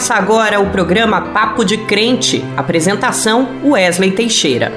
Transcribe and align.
Começa 0.00 0.14
agora 0.14 0.58
o 0.58 0.70
programa 0.70 1.20
Papo 1.20 1.62
de 1.62 1.76
Crente. 1.76 2.42
Apresentação: 2.56 3.60
Wesley 3.62 4.12
Teixeira. 4.12 4.72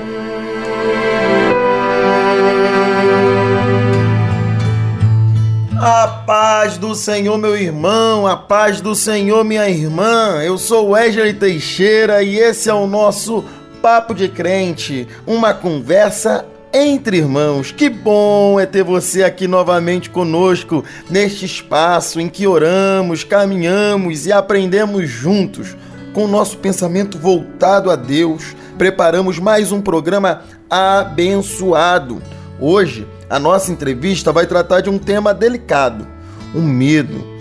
A 5.79 6.07
paz 6.27 6.77
do 6.77 6.93
Senhor, 6.93 7.37
meu 7.37 7.55
irmão, 7.55 8.27
a 8.27 8.35
paz 8.35 8.81
do 8.81 8.93
Senhor, 8.93 9.45
minha 9.45 9.69
irmã. 9.69 10.41
Eu 10.43 10.57
sou 10.57 10.89
Wesley 10.89 11.33
Teixeira 11.33 12.21
e 12.21 12.37
esse 12.37 12.69
é 12.69 12.73
o 12.73 12.85
nosso 12.85 13.45
Papo 13.81 14.13
de 14.13 14.27
Crente, 14.27 15.07
uma 15.25 15.53
conversa 15.53 16.45
entre 16.73 17.17
irmãos. 17.17 17.71
Que 17.71 17.89
bom 17.89 18.59
é 18.59 18.65
ter 18.65 18.83
você 18.83 19.23
aqui 19.23 19.47
novamente 19.47 20.09
conosco 20.09 20.83
neste 21.09 21.45
espaço 21.45 22.19
em 22.19 22.27
que 22.27 22.47
oramos, 22.47 23.23
caminhamos 23.23 24.25
e 24.25 24.31
aprendemos 24.31 25.07
juntos. 25.07 25.77
Com 26.13 26.25
o 26.25 26.27
nosso 26.27 26.57
pensamento 26.57 27.17
voltado 27.17 27.89
a 27.89 27.95
Deus, 27.95 28.55
preparamos 28.77 29.39
mais 29.39 29.71
um 29.71 29.81
programa 29.81 30.41
abençoado. 30.69 32.21
Hoje, 32.59 33.07
a 33.29 33.39
nossa 33.39 33.71
entrevista 33.71 34.31
vai 34.31 34.45
tratar 34.45 34.81
de 34.81 34.89
um 34.89 34.97
tema 34.97 35.33
delicado: 35.33 36.07
o 36.53 36.61
medo. 36.61 37.32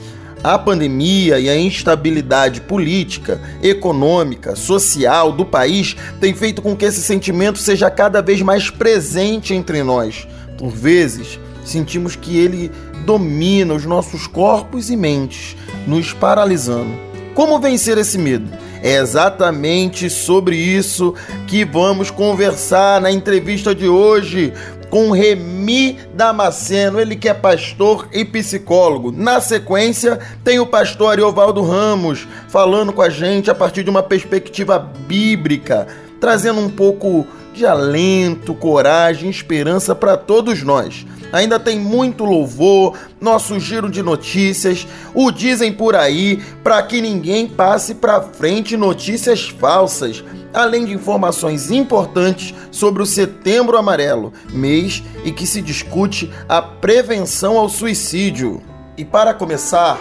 A 0.43 0.59
pandemia 0.59 1.39
e 1.39 1.49
a 1.49 1.57
instabilidade 1.57 2.63
política, 2.63 3.41
econômica, 3.63 4.57
social 4.57 5.31
do 5.31 5.45
país 5.45 5.95
tem 6.21 6.35
feito 6.35 6.61
com 6.61 6.75
que 6.75 6.85
esse 6.85 7.01
sentimento 7.01 7.61
seja 7.61 7.89
cada 7.89 8.21
vez 8.21 8.43
mais 8.43 8.69
presente 8.69 9.55
entre 9.55 9.85
nós. 9.85 10.27
Por 10.59 10.71
vezes, 10.71 11.39
sentimos 11.65 12.17
que 12.17 12.37
ele 12.37 12.73
domina 13.07 13.73
os 13.73 13.85
nossos 13.85 14.27
corpos 14.27 14.91
e 14.91 14.97
mentes, 14.97 15.57
nos 15.87 16.13
paralisando. 16.13 16.91
Como 17.35 17.61
vencer 17.61 17.97
esse 17.97 18.19
medo? 18.19 18.51
É 18.83 18.97
exatamente 18.97 20.11
sobre 20.11 20.57
isso 20.57 21.15
que 21.47 21.65
vamos 21.65 22.11
conversar 22.11 23.01
na 23.01 23.13
entrevista 23.13 23.73
de 23.73 23.87
hoje 23.87 24.53
com 24.93 25.11
Remi 25.11 25.97
Damasceno, 26.13 27.01
ele 27.01 27.17
que 27.17 27.27
é 27.27 27.33
pastor 27.33 28.07
e 28.13 28.27
psicólogo. 28.27 29.11
Na 29.11 29.41
sequência, 29.41 30.21
tem 30.45 30.61
o 30.61 30.67
pastor 30.67 31.13
Ariovaldo 31.13 31.63
Ramos 31.63 32.29
falando 32.47 32.93
com 32.93 33.01
a 33.01 33.09
gente 33.09 33.51
a 33.51 33.55
partir 33.55 33.85
de 33.85 33.89
uma 33.89 34.03
perspectiva 34.03 34.79
bíblica, 34.79 35.89
trazendo 36.21 36.61
um 36.61 36.69
pouco 36.69 37.27
de 37.55 37.65
alento, 37.65 38.53
coragem, 38.53 39.31
esperança 39.31 39.95
para 39.95 40.15
todos 40.15 40.63
nós. 40.63 41.07
Ainda 41.33 41.59
tem 41.59 41.81
muito 41.81 42.25
louvor, 42.25 42.97
nosso 43.21 43.59
giro 43.59 43.91
de 43.91 44.03
notícias, 44.03 44.87
o 45.15 45.31
dizem 45.31 45.73
por 45.73 45.97
aí, 45.97 46.43
para 46.63 46.83
que 46.83 47.01
ninguém 47.01 47.49
passe 47.49 47.95
para 47.95 48.21
frente 48.21 48.77
notícias 48.77 49.49
falsas 49.49 50.23
além 50.53 50.85
de 50.85 50.93
informações 50.93 51.71
importantes 51.71 52.55
sobre 52.71 53.03
o 53.03 53.07
Setembro 53.07 53.77
Amarelo, 53.77 54.33
mês 54.53 55.03
em 55.25 55.33
que 55.33 55.47
se 55.47 55.63
discute 55.63 56.31
a 56.49 56.61
prevenção 56.61 57.57
ao 57.57 57.69
suicídio. 57.69 58.63
E 58.97 59.05
para 59.05 59.33
começar, 59.33 59.99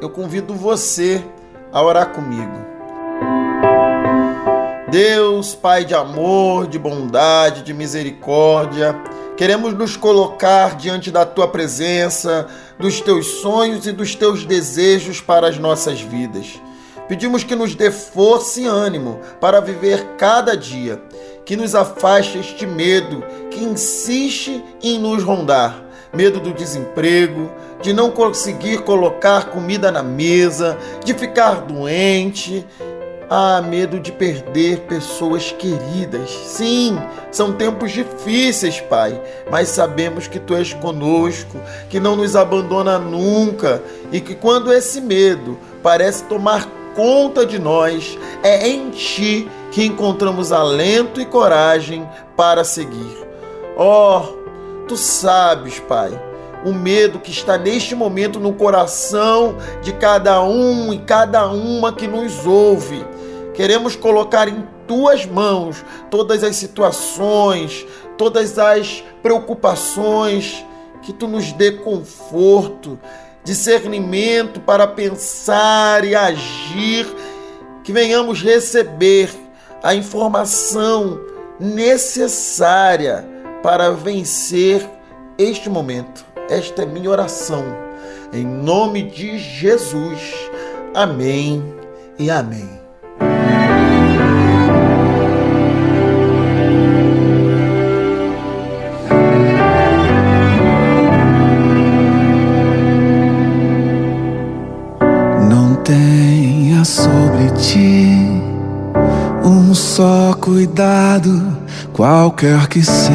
eu 0.00 0.10
convido 0.10 0.54
você 0.54 1.24
a 1.72 1.82
orar 1.82 2.10
comigo. 2.10 2.73
Deus, 4.94 5.56
Pai 5.56 5.84
de 5.84 5.92
amor, 5.92 6.68
de 6.68 6.78
bondade, 6.78 7.64
de 7.64 7.74
misericórdia, 7.74 8.94
queremos 9.36 9.74
nos 9.74 9.96
colocar 9.96 10.76
diante 10.76 11.10
da 11.10 11.26
tua 11.26 11.48
presença, 11.48 12.46
dos 12.78 13.00
teus 13.00 13.26
sonhos 13.40 13.88
e 13.88 13.90
dos 13.90 14.14
teus 14.14 14.44
desejos 14.44 15.20
para 15.20 15.48
as 15.48 15.58
nossas 15.58 16.00
vidas. 16.00 16.60
Pedimos 17.08 17.42
que 17.42 17.56
nos 17.56 17.74
dê 17.74 17.90
força 17.90 18.60
e 18.60 18.66
ânimo 18.66 19.18
para 19.40 19.60
viver 19.60 20.14
cada 20.16 20.56
dia, 20.56 21.02
que 21.44 21.56
nos 21.56 21.74
afaste 21.74 22.38
este 22.38 22.64
medo 22.64 23.24
que 23.50 23.64
insiste 23.64 24.62
em 24.80 25.00
nos 25.00 25.24
rondar 25.24 25.82
medo 26.14 26.38
do 26.38 26.52
desemprego, 26.52 27.50
de 27.82 27.92
não 27.92 28.12
conseguir 28.12 28.82
colocar 28.82 29.50
comida 29.50 29.90
na 29.90 30.04
mesa, 30.04 30.78
de 31.04 31.12
ficar 31.12 31.62
doente. 31.62 32.64
Ah, 33.36 33.60
medo 33.60 33.98
de 33.98 34.12
perder 34.12 34.82
pessoas 34.82 35.50
queridas. 35.50 36.30
Sim, 36.30 36.96
são 37.32 37.52
tempos 37.52 37.90
difíceis, 37.90 38.80
Pai, 38.80 39.20
mas 39.50 39.70
sabemos 39.70 40.28
que 40.28 40.38
Tu 40.38 40.54
és 40.54 40.72
conosco, 40.72 41.60
que 41.90 41.98
não 41.98 42.14
nos 42.14 42.36
abandona 42.36 42.96
nunca 42.96 43.82
e 44.12 44.20
que 44.20 44.36
quando 44.36 44.72
esse 44.72 45.00
medo 45.00 45.58
parece 45.82 46.22
tomar 46.26 46.68
conta 46.94 47.44
de 47.44 47.58
nós, 47.58 48.16
é 48.40 48.68
em 48.68 48.90
Ti 48.90 49.50
que 49.72 49.84
encontramos 49.84 50.52
alento 50.52 51.20
e 51.20 51.26
coragem 51.26 52.08
para 52.36 52.62
seguir. 52.62 53.18
Oh, 53.76 54.22
Tu 54.86 54.96
sabes, 54.96 55.80
Pai, 55.80 56.16
o 56.64 56.72
medo 56.72 57.18
que 57.18 57.32
está 57.32 57.58
neste 57.58 57.96
momento 57.96 58.38
no 58.38 58.52
coração 58.52 59.56
de 59.82 59.92
cada 59.92 60.40
um 60.40 60.92
e 60.92 60.98
cada 61.00 61.48
uma 61.48 61.92
que 61.92 62.06
nos 62.06 62.46
ouve. 62.46 63.04
Queremos 63.54 63.94
colocar 63.94 64.48
em 64.48 64.66
tuas 64.86 65.24
mãos 65.24 65.84
todas 66.10 66.42
as 66.42 66.56
situações, 66.56 67.86
todas 68.18 68.58
as 68.58 69.02
preocupações, 69.22 70.64
que 71.02 71.12
tu 71.12 71.28
nos 71.28 71.52
dê 71.52 71.72
conforto, 71.72 72.98
discernimento 73.44 74.60
para 74.60 74.86
pensar 74.86 76.04
e 76.04 76.14
agir, 76.14 77.06
que 77.84 77.92
venhamos 77.92 78.42
receber 78.42 79.30
a 79.82 79.94
informação 79.94 81.20
necessária 81.60 83.24
para 83.62 83.90
vencer 83.90 84.88
este 85.38 85.68
momento. 85.68 86.24
Esta 86.48 86.82
é 86.82 86.86
minha 86.86 87.10
oração. 87.10 87.64
Em 88.32 88.44
nome 88.44 89.02
de 89.02 89.38
Jesus. 89.38 90.50
Amém 90.94 91.62
e 92.18 92.30
amém. 92.30 92.83
Cuidado, 110.44 111.56
qualquer 111.92 112.68
que 112.68 112.82
seja. 112.82 113.14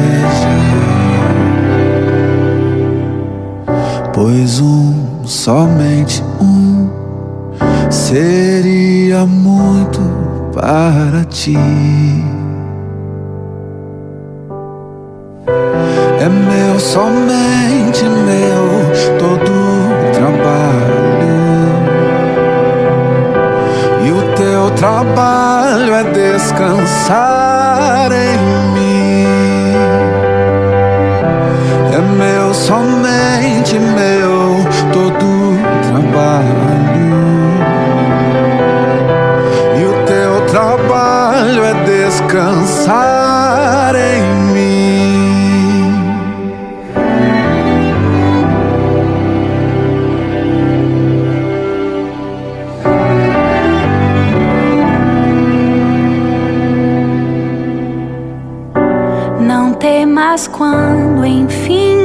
Pois 4.12 4.60
um, 4.60 5.24
somente 5.24 6.22
um, 6.40 6.90
seria 7.88 9.24
muito 9.24 10.00
para 10.52 11.24
ti. 11.24 11.56
É 16.18 16.28
meu, 16.28 16.78
somente 16.78 18.04
meu, 18.04 19.18
todo 19.18 19.52
trabalho. 20.12 20.99
Trabalho 24.80 25.94
é 25.94 26.04
descansar. 26.04 27.30
somente 32.54 33.78
meu 33.78 34.39
temas 60.30 60.46
quando 60.46 61.24
enfim 61.24 61.98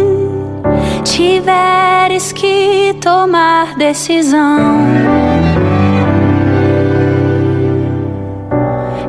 tiveres 1.04 2.32
que 2.32 2.96
tomar 3.00 3.76
decisão. 3.76 4.80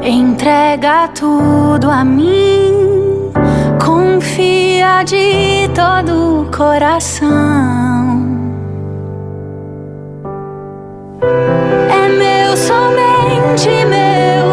Entrega 0.02 1.08
tudo 1.08 1.90
a 1.90 2.04
mim, 2.04 3.32
confia 3.84 5.02
de 5.02 5.68
todo 5.74 6.42
o 6.42 6.56
coração. 6.56 7.26
É 11.90 12.08
meu, 12.08 12.56
sou 12.56 12.90
meu. 12.90 14.45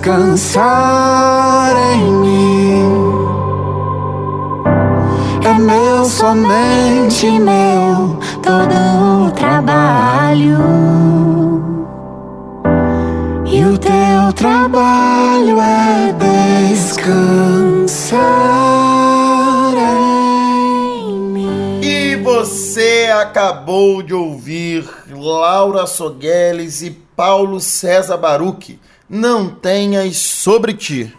Descansar 0.00 1.76
em 1.94 2.10
mim. 2.12 3.20
É 5.44 5.58
meu, 5.58 6.04
somente 6.06 7.30
meu, 7.38 8.18
todo 8.42 9.26
o 9.26 9.30
trabalho. 9.32 10.58
E 13.44 13.62
o 13.64 13.76
teu 13.76 14.32
trabalho 14.34 15.60
é 15.60 16.14
descansar 16.72 18.20
em 21.04 21.12
mim. 21.12 21.80
E 21.82 22.16
você 22.16 23.10
acabou 23.20 24.02
de 24.02 24.14
ouvir 24.14 24.88
Laura 25.10 25.86
Sogueles 25.86 26.80
e 26.80 26.90
Paulo 26.90 27.60
César 27.60 28.16
Baruch. 28.16 28.78
Não 29.12 29.50
tenhas 29.50 30.18
sobre 30.18 30.72
ti. 30.72 31.12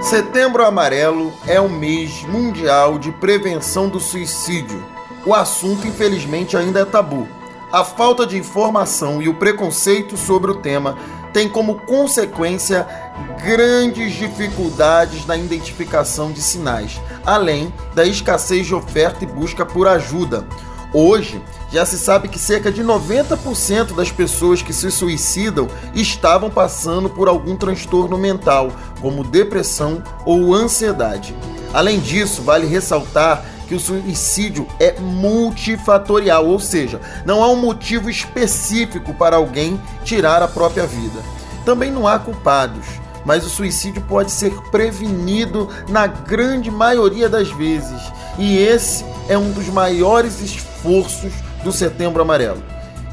Setembro 0.00 0.64
Amarelo 0.64 1.30
é 1.46 1.60
o 1.60 1.68
mês 1.68 2.22
mundial 2.22 2.98
de 2.98 3.12
prevenção 3.12 3.90
do 3.90 4.00
suicídio. 4.00 4.82
O 5.26 5.34
assunto, 5.34 5.86
infelizmente, 5.86 6.56
ainda 6.56 6.80
é 6.80 6.84
tabu. 6.86 7.28
A 7.70 7.84
falta 7.84 8.26
de 8.26 8.38
informação 8.38 9.20
e 9.20 9.28
o 9.28 9.34
preconceito 9.34 10.16
sobre 10.16 10.50
o 10.50 10.62
tema 10.62 10.96
tem 11.34 11.50
como 11.50 11.80
consequência 11.80 12.86
grandes 13.44 14.14
dificuldades 14.14 15.26
na 15.26 15.36
identificação 15.36 16.32
de 16.32 16.40
sinais, 16.40 16.98
além 17.26 17.70
da 17.94 18.06
escassez 18.06 18.66
de 18.66 18.74
oferta 18.74 19.22
e 19.22 19.26
busca 19.26 19.66
por 19.66 19.86
ajuda. 19.86 20.46
Hoje, 20.94 21.40
já 21.72 21.86
se 21.86 21.96
sabe 21.96 22.28
que 22.28 22.38
cerca 22.38 22.70
de 22.70 22.84
90% 22.84 23.94
das 23.96 24.12
pessoas 24.12 24.60
que 24.60 24.74
se 24.74 24.90
suicidam 24.90 25.66
estavam 25.94 26.50
passando 26.50 27.08
por 27.08 27.28
algum 27.28 27.56
transtorno 27.56 28.18
mental, 28.18 28.70
como 29.00 29.24
depressão 29.24 30.02
ou 30.26 30.54
ansiedade. 30.54 31.34
Além 31.72 31.98
disso, 31.98 32.42
vale 32.42 32.66
ressaltar 32.66 33.42
que 33.66 33.74
o 33.74 33.80
suicídio 33.80 34.66
é 34.78 35.00
multifatorial, 35.00 36.46
ou 36.46 36.60
seja, 36.60 37.00
não 37.24 37.42
há 37.42 37.48
um 37.48 37.56
motivo 37.56 38.10
específico 38.10 39.14
para 39.14 39.36
alguém 39.36 39.80
tirar 40.04 40.42
a 40.42 40.48
própria 40.48 40.86
vida. 40.86 41.20
Também 41.64 41.90
não 41.90 42.06
há 42.06 42.18
culpados, 42.18 42.84
mas 43.24 43.46
o 43.46 43.48
suicídio 43.48 44.02
pode 44.02 44.30
ser 44.30 44.52
prevenido 44.70 45.70
na 45.88 46.06
grande 46.06 46.70
maioria 46.70 47.30
das 47.30 47.48
vezes, 47.50 48.02
e 48.38 48.58
esse 48.58 49.06
é 49.26 49.38
um 49.38 49.52
dos 49.52 49.68
maiores 49.68 50.42
esforços 50.42 50.71
do 51.62 51.72
Setembro 51.72 52.22
Amarelo. 52.22 52.62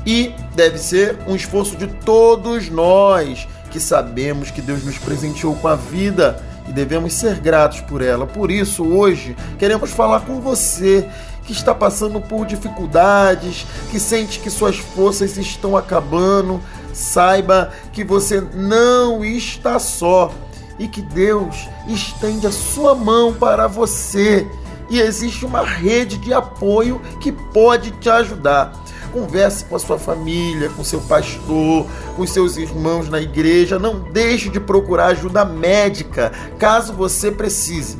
E 0.05 0.33
deve 0.55 0.77
ser 0.77 1.17
um 1.27 1.35
esforço 1.35 1.75
de 1.75 1.87
todos 1.87 2.69
nós 2.69 3.47
que 3.69 3.79
sabemos 3.79 4.49
que 4.49 4.61
Deus 4.61 4.83
nos 4.83 4.97
presenteou 4.97 5.55
com 5.55 5.67
a 5.67 5.75
vida 5.75 6.41
e 6.67 6.71
devemos 6.71 7.13
ser 7.13 7.39
gratos 7.39 7.81
por 7.81 8.01
ela. 8.01 8.25
Por 8.25 8.51
isso, 8.51 8.83
hoje, 8.83 9.35
queremos 9.57 9.91
falar 9.91 10.21
com 10.21 10.39
você 10.39 11.07
que 11.43 11.51
está 11.51 11.73
passando 11.73 12.21
por 12.21 12.45
dificuldades, 12.45 13.65
que 13.89 13.99
sente 13.99 14.39
que 14.39 14.49
suas 14.49 14.77
forças 14.77 15.35
estão 15.37 15.75
acabando. 15.75 16.61
Saiba 16.93 17.71
que 17.91 18.03
você 18.03 18.41
não 18.53 19.25
está 19.25 19.79
só 19.79 20.31
e 20.77 20.87
que 20.87 21.01
Deus 21.01 21.67
estende 21.87 22.45
a 22.45 22.51
sua 22.51 22.93
mão 22.93 23.33
para 23.33 23.67
você. 23.67 24.47
E 24.89 24.99
existe 24.99 25.45
uma 25.45 25.63
rede 25.63 26.17
de 26.17 26.33
apoio 26.33 27.01
que 27.19 27.31
pode 27.31 27.91
te 27.91 28.09
ajudar. 28.09 28.73
Converse 29.11 29.65
com 29.65 29.75
a 29.75 29.79
sua 29.79 29.97
família, 29.97 30.69
com 30.69 30.83
seu 30.83 31.01
pastor, 31.01 31.85
com 32.15 32.27
seus 32.27 32.57
irmãos 32.57 33.09
na 33.09 33.19
igreja. 33.19 33.79
Não 33.79 33.99
deixe 33.99 34.49
de 34.49 34.59
procurar 34.59 35.07
ajuda 35.07 35.45
médica 35.45 36.31
caso 36.57 36.93
você 36.93 37.31
precise. 37.31 37.97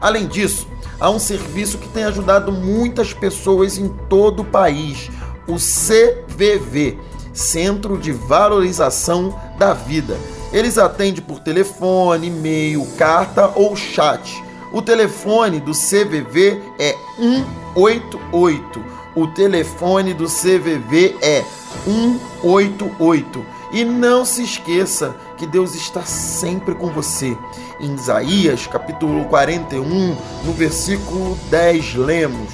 Além 0.00 0.26
disso, 0.26 0.66
há 1.00 1.10
um 1.10 1.18
serviço 1.18 1.78
que 1.78 1.88
tem 1.88 2.04
ajudado 2.04 2.52
muitas 2.52 3.12
pessoas 3.12 3.78
em 3.78 3.88
todo 4.08 4.40
o 4.40 4.44
país: 4.44 5.10
o 5.46 5.56
CVV 5.56 6.98
Centro 7.32 7.98
de 7.98 8.12
Valorização 8.12 9.38
da 9.58 9.74
Vida. 9.74 10.16
Eles 10.52 10.78
atendem 10.78 11.22
por 11.22 11.40
telefone, 11.40 12.28
e-mail, 12.28 12.86
carta 12.96 13.52
ou 13.54 13.76
chat. 13.76 14.42
O 14.72 14.82
telefone 14.82 15.60
do 15.60 15.72
CVV 15.72 16.62
é 16.78 16.96
188 17.16 18.96
o 19.16 19.26
telefone 19.26 20.12
do 20.12 20.26
CVV 20.26 21.16
é 21.22 21.42
188. 21.86 23.46
E 23.72 23.82
não 23.82 24.26
se 24.26 24.42
esqueça 24.42 25.16
que 25.38 25.46
Deus 25.46 25.74
está 25.74 26.02
sempre 26.02 26.74
com 26.74 26.88
você. 26.88 27.34
Em 27.80 27.94
Isaías, 27.94 28.66
capítulo 28.66 29.24
41, 29.24 30.16
no 30.44 30.52
versículo 30.52 31.36
10, 31.50 31.94
lemos: 31.94 32.52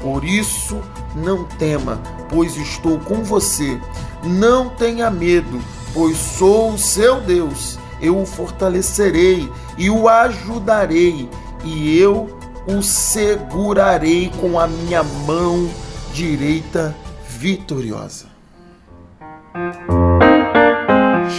Por 0.00 0.24
isso 0.24 0.80
não 1.16 1.42
tema, 1.42 2.00
pois 2.28 2.56
estou 2.56 3.00
com 3.00 3.24
você. 3.24 3.80
Não 4.22 4.68
tenha 4.68 5.10
medo, 5.10 5.60
pois 5.92 6.16
sou 6.16 6.74
o 6.74 6.78
seu 6.78 7.20
Deus. 7.20 7.76
Eu 8.00 8.20
o 8.20 8.26
fortalecerei 8.26 9.50
e 9.76 9.90
o 9.90 10.08
ajudarei, 10.08 11.28
e 11.64 11.98
eu 11.98 12.38
o 12.66 12.82
segurarei 12.82 14.30
com 14.40 14.58
a 14.58 14.66
minha 14.66 15.02
mão 15.02 15.68
direita 16.12 16.94
vitoriosa. 17.28 18.26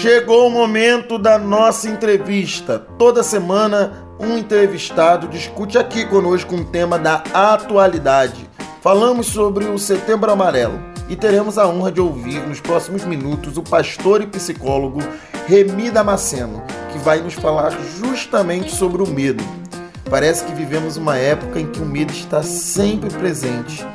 Chegou 0.02 0.48
o 0.48 0.52
momento 0.52 1.18
da 1.18 1.38
nossa 1.38 1.90
entrevista. 1.90 2.80
Toda 2.98 3.24
semana, 3.24 4.08
um 4.20 4.38
entrevistado 4.38 5.28
discute 5.28 5.78
aqui 5.78 6.06
conosco 6.06 6.56
um 6.56 6.64
tema 6.64 7.00
da 7.00 7.24
atualidade. 7.34 8.48
Falamos 8.82 9.28
sobre 9.28 9.66
o 9.66 9.80
Setembro 9.80 10.32
Amarelo 10.32 10.80
e 11.10 11.16
teremos 11.16 11.58
a 11.58 11.68
honra 11.68 11.92
de 11.92 12.02
ouvir 12.02 12.40
nos 12.48 12.60
próximos 12.60 13.04
minutos 13.04 13.58
o 13.58 13.64
pastor 13.64 14.22
e 14.22 14.28
psicólogo 14.28 15.00
Remi 15.48 15.90
Damasceno, 15.90 16.64
que 16.92 16.98
vai 17.00 17.20
nos 17.22 17.34
falar 17.34 17.72
justamente 18.00 18.76
sobre 18.76 19.02
o 19.02 19.08
medo. 19.08 19.44
Parece 20.10 20.46
que 20.46 20.54
vivemos 20.54 20.98
uma 20.98 21.18
época 21.18 21.60
em 21.60 21.68
que 21.68 21.80
o 21.80 21.86
medo 21.86 22.12
está 22.12 22.44
sempre 22.44 23.10
presente 23.10 23.86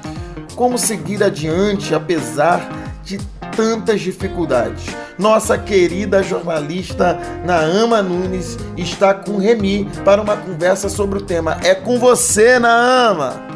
como 0.60 0.76
seguir 0.76 1.24
adiante 1.24 1.94
apesar 1.94 2.68
de 3.02 3.18
tantas 3.56 4.02
dificuldades. 4.02 4.84
Nossa 5.18 5.56
querida 5.56 6.22
jornalista 6.22 7.18
Naama 7.46 8.02
Nunes 8.02 8.58
está 8.76 9.14
com 9.14 9.38
Remi 9.38 9.88
para 10.04 10.20
uma 10.20 10.36
conversa 10.36 10.90
sobre 10.90 11.18
o 11.18 11.22
tema. 11.22 11.56
É 11.64 11.74
com 11.74 11.98
você, 11.98 12.58
Naama! 12.58 13.49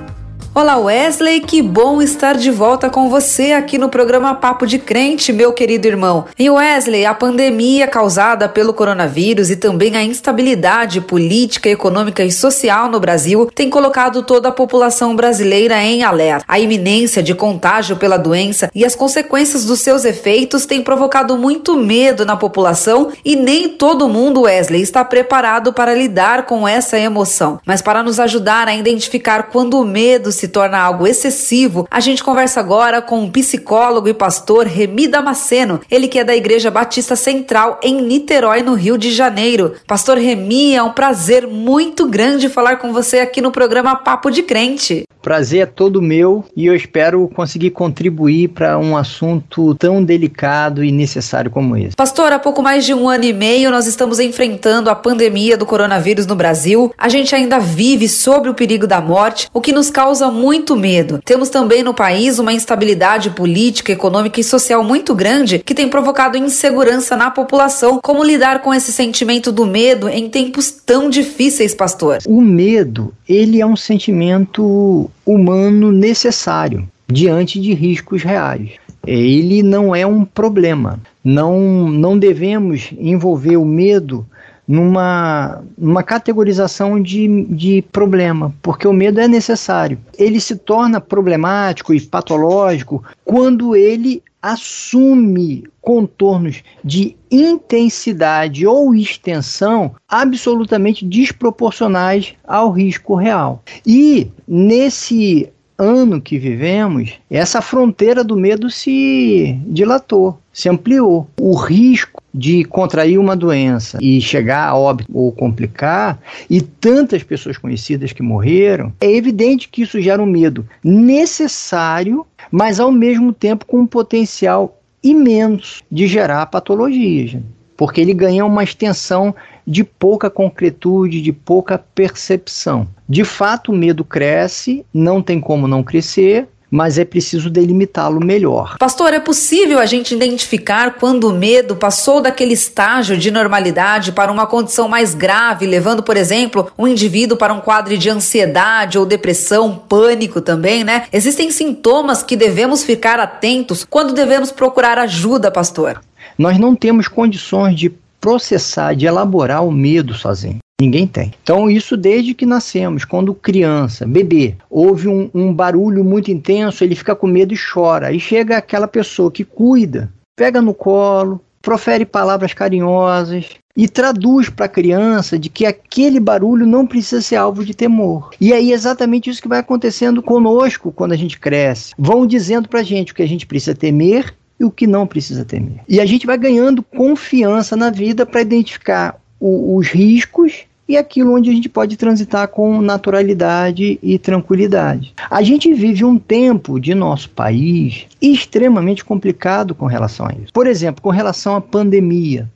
Olá 0.57 0.79
Wesley, 0.79 1.41
que 1.41 1.61
bom 1.61 2.01
estar 2.01 2.37
de 2.37 2.49
volta 2.49 2.89
com 2.89 3.11
você 3.11 3.51
aqui 3.51 3.77
no 3.77 3.89
programa 3.89 4.37
Papo 4.37 4.69
de 4.69 4.79
Crente, 4.79 5.33
meu 5.33 5.53
querido 5.53 5.89
irmão. 5.89 6.27
E 6.39 6.49
Wesley, 6.49 7.05
a 7.05 7.13
pandemia 7.13 7.89
causada 7.89 8.49
pelo 8.49 8.73
coronavírus 8.73 9.51
e 9.51 9.57
também 9.57 9.97
a 9.97 10.05
instabilidade 10.05 11.01
política, 11.01 11.69
econômica 11.69 12.23
e 12.23 12.31
social 12.31 12.89
no 12.89 13.01
Brasil 13.01 13.51
tem 13.53 13.69
colocado 13.69 14.23
toda 14.23 14.49
a 14.49 14.53
população 14.53 15.17
brasileira 15.17 15.83
em 15.83 16.05
alerta. 16.05 16.45
A 16.47 16.61
iminência 16.61 17.21
de 17.21 17.35
contágio 17.35 17.97
pela 17.97 18.17
doença 18.17 18.71
e 18.73 18.85
as 18.85 18.95
consequências 18.95 19.65
dos 19.65 19.81
seus 19.81 20.05
efeitos 20.05 20.67
têm 20.67 20.85
provocado 20.85 21.37
muito 21.37 21.77
medo 21.77 22.25
na 22.25 22.37
população 22.37 23.11
e 23.25 23.35
nem 23.35 23.71
todo 23.71 24.09
mundo, 24.09 24.43
Wesley, 24.43 24.83
está 24.83 25.05
preparado 25.05 25.73
para 25.73 25.93
lidar 25.93 26.47
com 26.47 26.69
essa 26.69 26.97
emoção. 26.97 27.59
Mas 27.67 27.83
para 27.83 28.05
nos 28.05 28.21
ajudar 28.21 28.69
a 28.69 28.77
identificar 28.77 29.49
quando 29.51 29.81
o 29.81 29.85
medo 29.85 30.31
se 30.31 30.44
se 30.45 30.49
torna 30.49 30.79
algo 30.79 31.07
excessivo, 31.07 31.89
a 31.91 32.01
gente 32.01 32.23
conversa 32.23 32.61
agora 32.61 33.01
com 33.01 33.25
o 33.25 33.31
psicólogo 33.31 34.09
e 34.09 34.13
pastor 34.13 34.67
Remi 34.67 35.09
Damasceno, 35.09 35.81
ele 35.91 36.07
que 36.07 36.19
é 36.19 36.25
da 36.25 36.37
Igreja 36.37 36.71
Batista 36.71 37.17
Central 37.17 37.81
em 37.83 38.03
Niterói, 38.03 38.63
no 38.63 38.75
Rio 38.75 38.99
de 38.99 39.11
Janeiro. 39.11 39.73
Pastor 39.87 40.19
Remi, 40.19 40.75
é 40.75 40.83
um 40.83 40.93
prazer 40.93 41.47
muito 41.47 42.07
grande 42.07 42.51
falar 42.51 42.77
com 42.77 42.93
você 42.93 43.21
aqui 43.21 43.41
no 43.41 43.51
programa 43.51 43.97
Papo 43.97 44.31
de 44.31 44.43
Crente. 44.43 45.05
Prazer 45.25 45.63
é 45.63 45.67
todo 45.67 46.03
meu 46.03 46.45
e 46.55 46.67
eu 46.67 46.77
espero 46.77 47.27
conseguir 47.35 47.71
contribuir 47.71 48.49
para 48.49 48.77
um 48.77 48.95
assunto 48.95 49.75
tão 49.77 50.05
delicado 50.05 50.85
e 50.85 50.93
necessário 50.93 51.51
como 51.51 51.79
esse. 51.79 51.97
Pastor, 51.97 52.31
há 52.31 52.39
pouco 52.39 52.63
mais 52.63 52.85
de 52.85 52.93
um 52.93 53.09
ano 53.09 53.25
e 53.25 53.33
meio 53.33 53.71
nós 53.71 53.87
estamos 53.87 54.21
enfrentando 54.21 54.91
a 54.91 54.95
pandemia 54.95 55.57
do 55.57 55.65
coronavírus 55.65 56.27
no 56.27 56.37
Brasil. 56.37 56.93
A 56.99 57.09
gente 57.09 57.35
ainda 57.35 57.59
vive 57.59 58.07
sobre 58.07 58.51
o 58.51 58.55
perigo 58.55 58.87
da 58.87 59.01
morte, 59.01 59.49
o 59.51 59.63
que 59.63 59.73
nos 59.73 59.89
causa 59.89 60.31
muito 60.35 60.77
medo. 60.77 61.21
Temos 61.25 61.49
também 61.49 61.83
no 61.83 61.95
país 61.95 62.39
uma 62.39 62.53
instabilidade 62.53 63.31
política, 63.31 63.93
econômica 63.93 64.41
e 64.41 64.45
social 64.45 64.83
muito 64.85 65.15
grande 65.15 65.61
que 65.61 65.75
tem 65.75 65.89
provocado 65.89 66.37
insegurança 66.37 67.17
na 67.17 67.31
população. 67.31 68.01
Como 68.03 68.25
lidar 68.25 68.61
com 68.61 68.75
esse 68.75 68.93
sentimento 68.93 69.53
do 69.53 69.65
medo 69.65 70.09
em 70.09 70.29
tempos 70.29 70.71
tão 70.71 71.09
difíceis, 71.09 71.75
pastor? 71.75 72.19
O 72.27 72.41
medo, 72.41 73.15
ele 73.29 73.61
é 73.61 73.67
um 73.67 73.77
sentimento 73.77 75.11
humano 75.25 75.93
necessário. 75.93 76.89
diante 77.07 77.61
de 77.61 77.75
riscos 77.75 78.23
reais. 78.23 78.71
Ele 79.07 79.63
não 79.63 79.95
é 79.95 80.07
um 80.07 80.25
problema. 80.25 80.99
Não, 81.23 81.89
não 81.89 82.19
devemos 82.19 82.91
envolver 82.99 83.57
o 83.57 83.65
medo 83.65 84.27
numa, 84.67 85.63
numa 85.77 86.03
categorização 86.03 87.01
de, 87.01 87.45
de 87.45 87.83
problema, 87.93 88.55
porque 88.63 88.89
o 88.89 88.93
medo 88.93 89.21
é 89.21 89.29
necessário. 89.29 89.99
Ele 90.19 90.41
se 90.41 90.57
torna 90.57 91.01
problemático 91.01 91.93
e 91.93 92.01
patológico 92.01 93.05
quando 93.25 93.77
ele 93.77 94.23
assume 94.41 95.65
contornos 95.81 96.63
de 96.85 97.17
intensidade 97.31 98.67
ou 98.67 98.95
extensão 98.95 99.95
absolutamente 100.07 101.05
desproporcionais 101.05 102.35
ao 102.47 102.71
risco 102.71 103.15
real. 103.15 103.63
E 103.87 104.31
nesse 104.47 105.49
ano 105.79 106.21
que 106.21 106.39
vivemos, 106.39 107.15
essa 107.31 107.61
fronteira 107.61 108.23
do 108.23 108.37
medo 108.37 108.71
se 108.71 109.59
dilatou, 109.67 110.39
se 110.53 110.69
ampliou. 110.69 111.27
O 111.41 111.57
risco 111.57 112.23
de 112.35 112.65
contrair 112.65 113.19
uma 113.19 113.37
doença 113.37 113.99
e 114.03 114.21
chegar 114.21 114.67
a 114.67 114.77
óbito 114.77 115.09
ou 115.17 115.31
complicar, 115.31 116.19
e 116.51 116.61
tantas 116.61 117.23
pessoas 117.23 117.57
conhecidas 117.57 118.13
que 118.13 118.23
morreram, 118.23 118.93
é 119.01 119.11
evidente 119.11 119.69
que 119.69 119.83
isso 119.83 120.01
gera 120.01 120.21
um 120.21 120.27
medo 120.27 120.67
necessário, 120.83 122.27
mas 122.51 122.81
ao 122.81 122.91
mesmo 122.91 123.33
tempo 123.33 123.65
com 123.65 123.81
um 123.81 123.87
potencial 123.87 124.81
imenso 125.03 125.83
de 125.91 126.09
gerar 126.09 126.47
patologias, 126.47 127.37
porque 127.77 128.01
ele 128.01 128.15
ganha 128.15 128.45
uma 128.45 128.65
extensão 128.65 129.35
de 129.67 129.85
pouca 129.85 130.29
concretude, 130.29 131.23
de 131.23 131.33
pouca 131.33 131.79
percepção. 131.79 132.87
De 133.09 133.25
fato, 133.25 133.73
o 133.73 133.75
medo 133.75 134.05
cresce, 134.05 134.85
não 134.93 135.23
tem 135.23 135.41
como 135.41 135.69
não 135.69 135.83
crescer, 135.83 136.49
mas 136.75 136.99
é 136.99 137.05
preciso 137.05 137.49
delimitá-lo 137.49 138.19
melhor. 138.19 138.75
Pastor, 138.81 139.13
é 139.13 139.21
possível 139.21 139.79
a 139.79 139.87
gente 139.87 140.13
identificar 140.13 140.95
quando 140.95 141.29
o 141.29 141.33
medo 141.33 141.77
passou 141.77 142.21
daquele 142.21 142.53
estágio 142.53 143.17
de 143.17 143.31
normalidade 143.31 144.11
para 144.11 144.33
uma 144.33 144.45
condição 144.45 144.89
mais 144.89 145.15
grave, 145.15 145.67
levando, 145.67 146.03
por 146.03 146.17
exemplo, 146.17 146.69
um 146.77 146.89
indivíduo 146.89 147.37
para 147.37 147.55
um 147.55 147.61
quadro 147.61 147.97
de 147.97 148.11
ansiedade 148.11 148.99
ou 148.99 149.07
depressão, 149.07 149.81
pânico 149.89 150.41
também, 150.41 150.83
né? 150.83 151.05
Existem 151.13 151.49
sintomas 151.49 152.25
que 152.25 152.35
devemos 152.35 152.83
ficar 152.83 153.21
atentos 153.21 153.87
quando 153.89 154.13
devemos 154.13 154.51
procurar 154.51 154.99
ajuda, 154.99 155.53
pastor? 155.53 156.03
Nós 156.37 156.59
não 156.59 156.75
temos 156.75 157.07
condições 157.07 157.79
de 157.79 157.89
processar, 158.21 158.95
de 158.95 159.07
elaborar 159.07 159.65
o 159.65 159.71
medo 159.71 160.13
sozinho. 160.13 160.64
Ninguém 160.81 161.07
tem. 161.07 161.33
Então, 161.43 161.71
isso 161.71 161.97
desde 161.97 162.35
que 162.35 162.45
nascemos, 162.45 163.05
quando 163.05 163.33
criança, 163.33 164.07
bebê, 164.07 164.57
ouve 164.69 165.09
um, 165.09 165.31
um, 165.33 165.53
barulho 165.53 166.05
muito 166.05 166.33
intenso, 166.33 166.83
ele 166.83 166.97
fica 166.97 167.15
com 167.15 167.29
medo 167.29 167.55
e 167.55 167.57
chora. 167.57 168.09
Aí 168.09 168.19
chega 168.19 168.57
aquela 168.57 168.89
pessoa 168.89 169.31
que 169.31 169.45
cuida, 169.45 170.13
pega 170.37 170.61
no 170.61 170.75
colo, 170.75 171.41
profere 171.63 172.05
palavras 172.05 172.53
carinhosas 172.53 173.51
e 173.77 173.89
traduz 173.89 174.49
para 174.49 174.67
a 174.67 174.69
criança 174.69 175.39
de 175.39 175.49
que 175.49 175.65
aquele 175.65 176.19
barulho 176.19 176.67
não 176.67 176.87
precisa 176.87 177.23
ser 177.23 177.37
alvo 177.37 177.65
de 177.65 177.75
temor. 177.75 178.31
E 178.41 178.53
aí 178.53 178.73
é 178.73 178.75
exatamente 178.75 179.31
isso 179.31 179.43
que 179.43 179.49
vai 179.49 179.61
acontecendo 179.61 180.23
conosco 180.23 180.93
quando 180.93 181.13
a 181.13 181.17
gente 181.17 181.39
cresce. 181.39 181.95
Vão 181.97 182.27
dizendo 182.27 182.69
para 182.69 182.81
a 182.81 182.85
gente 182.85 183.13
o 183.13 183.15
que 183.15 183.23
a 183.23 183.29
gente 183.29 183.47
precisa 183.47 183.77
temer 183.77 184.35
e 184.59 184.65
o 184.65 184.71
que 184.71 184.87
não 184.87 185.07
precisa 185.07 185.45
temer. 185.45 185.81
E 185.89 186.01
a 186.01 186.07
gente 186.07 186.27
vai 186.27 186.39
ganhando 186.39 186.83
confiança 186.83 187.77
na 187.77 187.91
vida 187.91 188.27
para 188.27 188.43
identificar 188.43 189.21
o, 189.45 189.77
os 189.77 189.89
riscos 189.89 190.65
e 190.89 190.97
aquilo 190.97 191.35
onde 191.35 191.51
a 191.51 191.53
gente 191.53 191.69
pode 191.69 191.99
transitar 191.99 192.49
com 192.49 192.81
naturalidade 192.81 193.99
e 194.03 194.19
tranquilidade. 194.19 195.15
A 195.31 195.43
gente 195.43 195.73
vive 195.75 196.03
um 196.03 196.19
tempo 196.19 196.81
de 196.81 196.95
nosso 196.95 197.29
país 197.29 198.07
extremamente 198.21 199.05
complicado 199.05 199.75
com 199.75 199.85
relação 199.85 200.27
a 200.27 200.33
isso. 200.33 200.53
Por 200.53 200.67
exemplo, 200.67 201.03
com 201.03 201.11
relação 201.11 201.57
à 201.57 201.61
pandemia. 201.61 202.51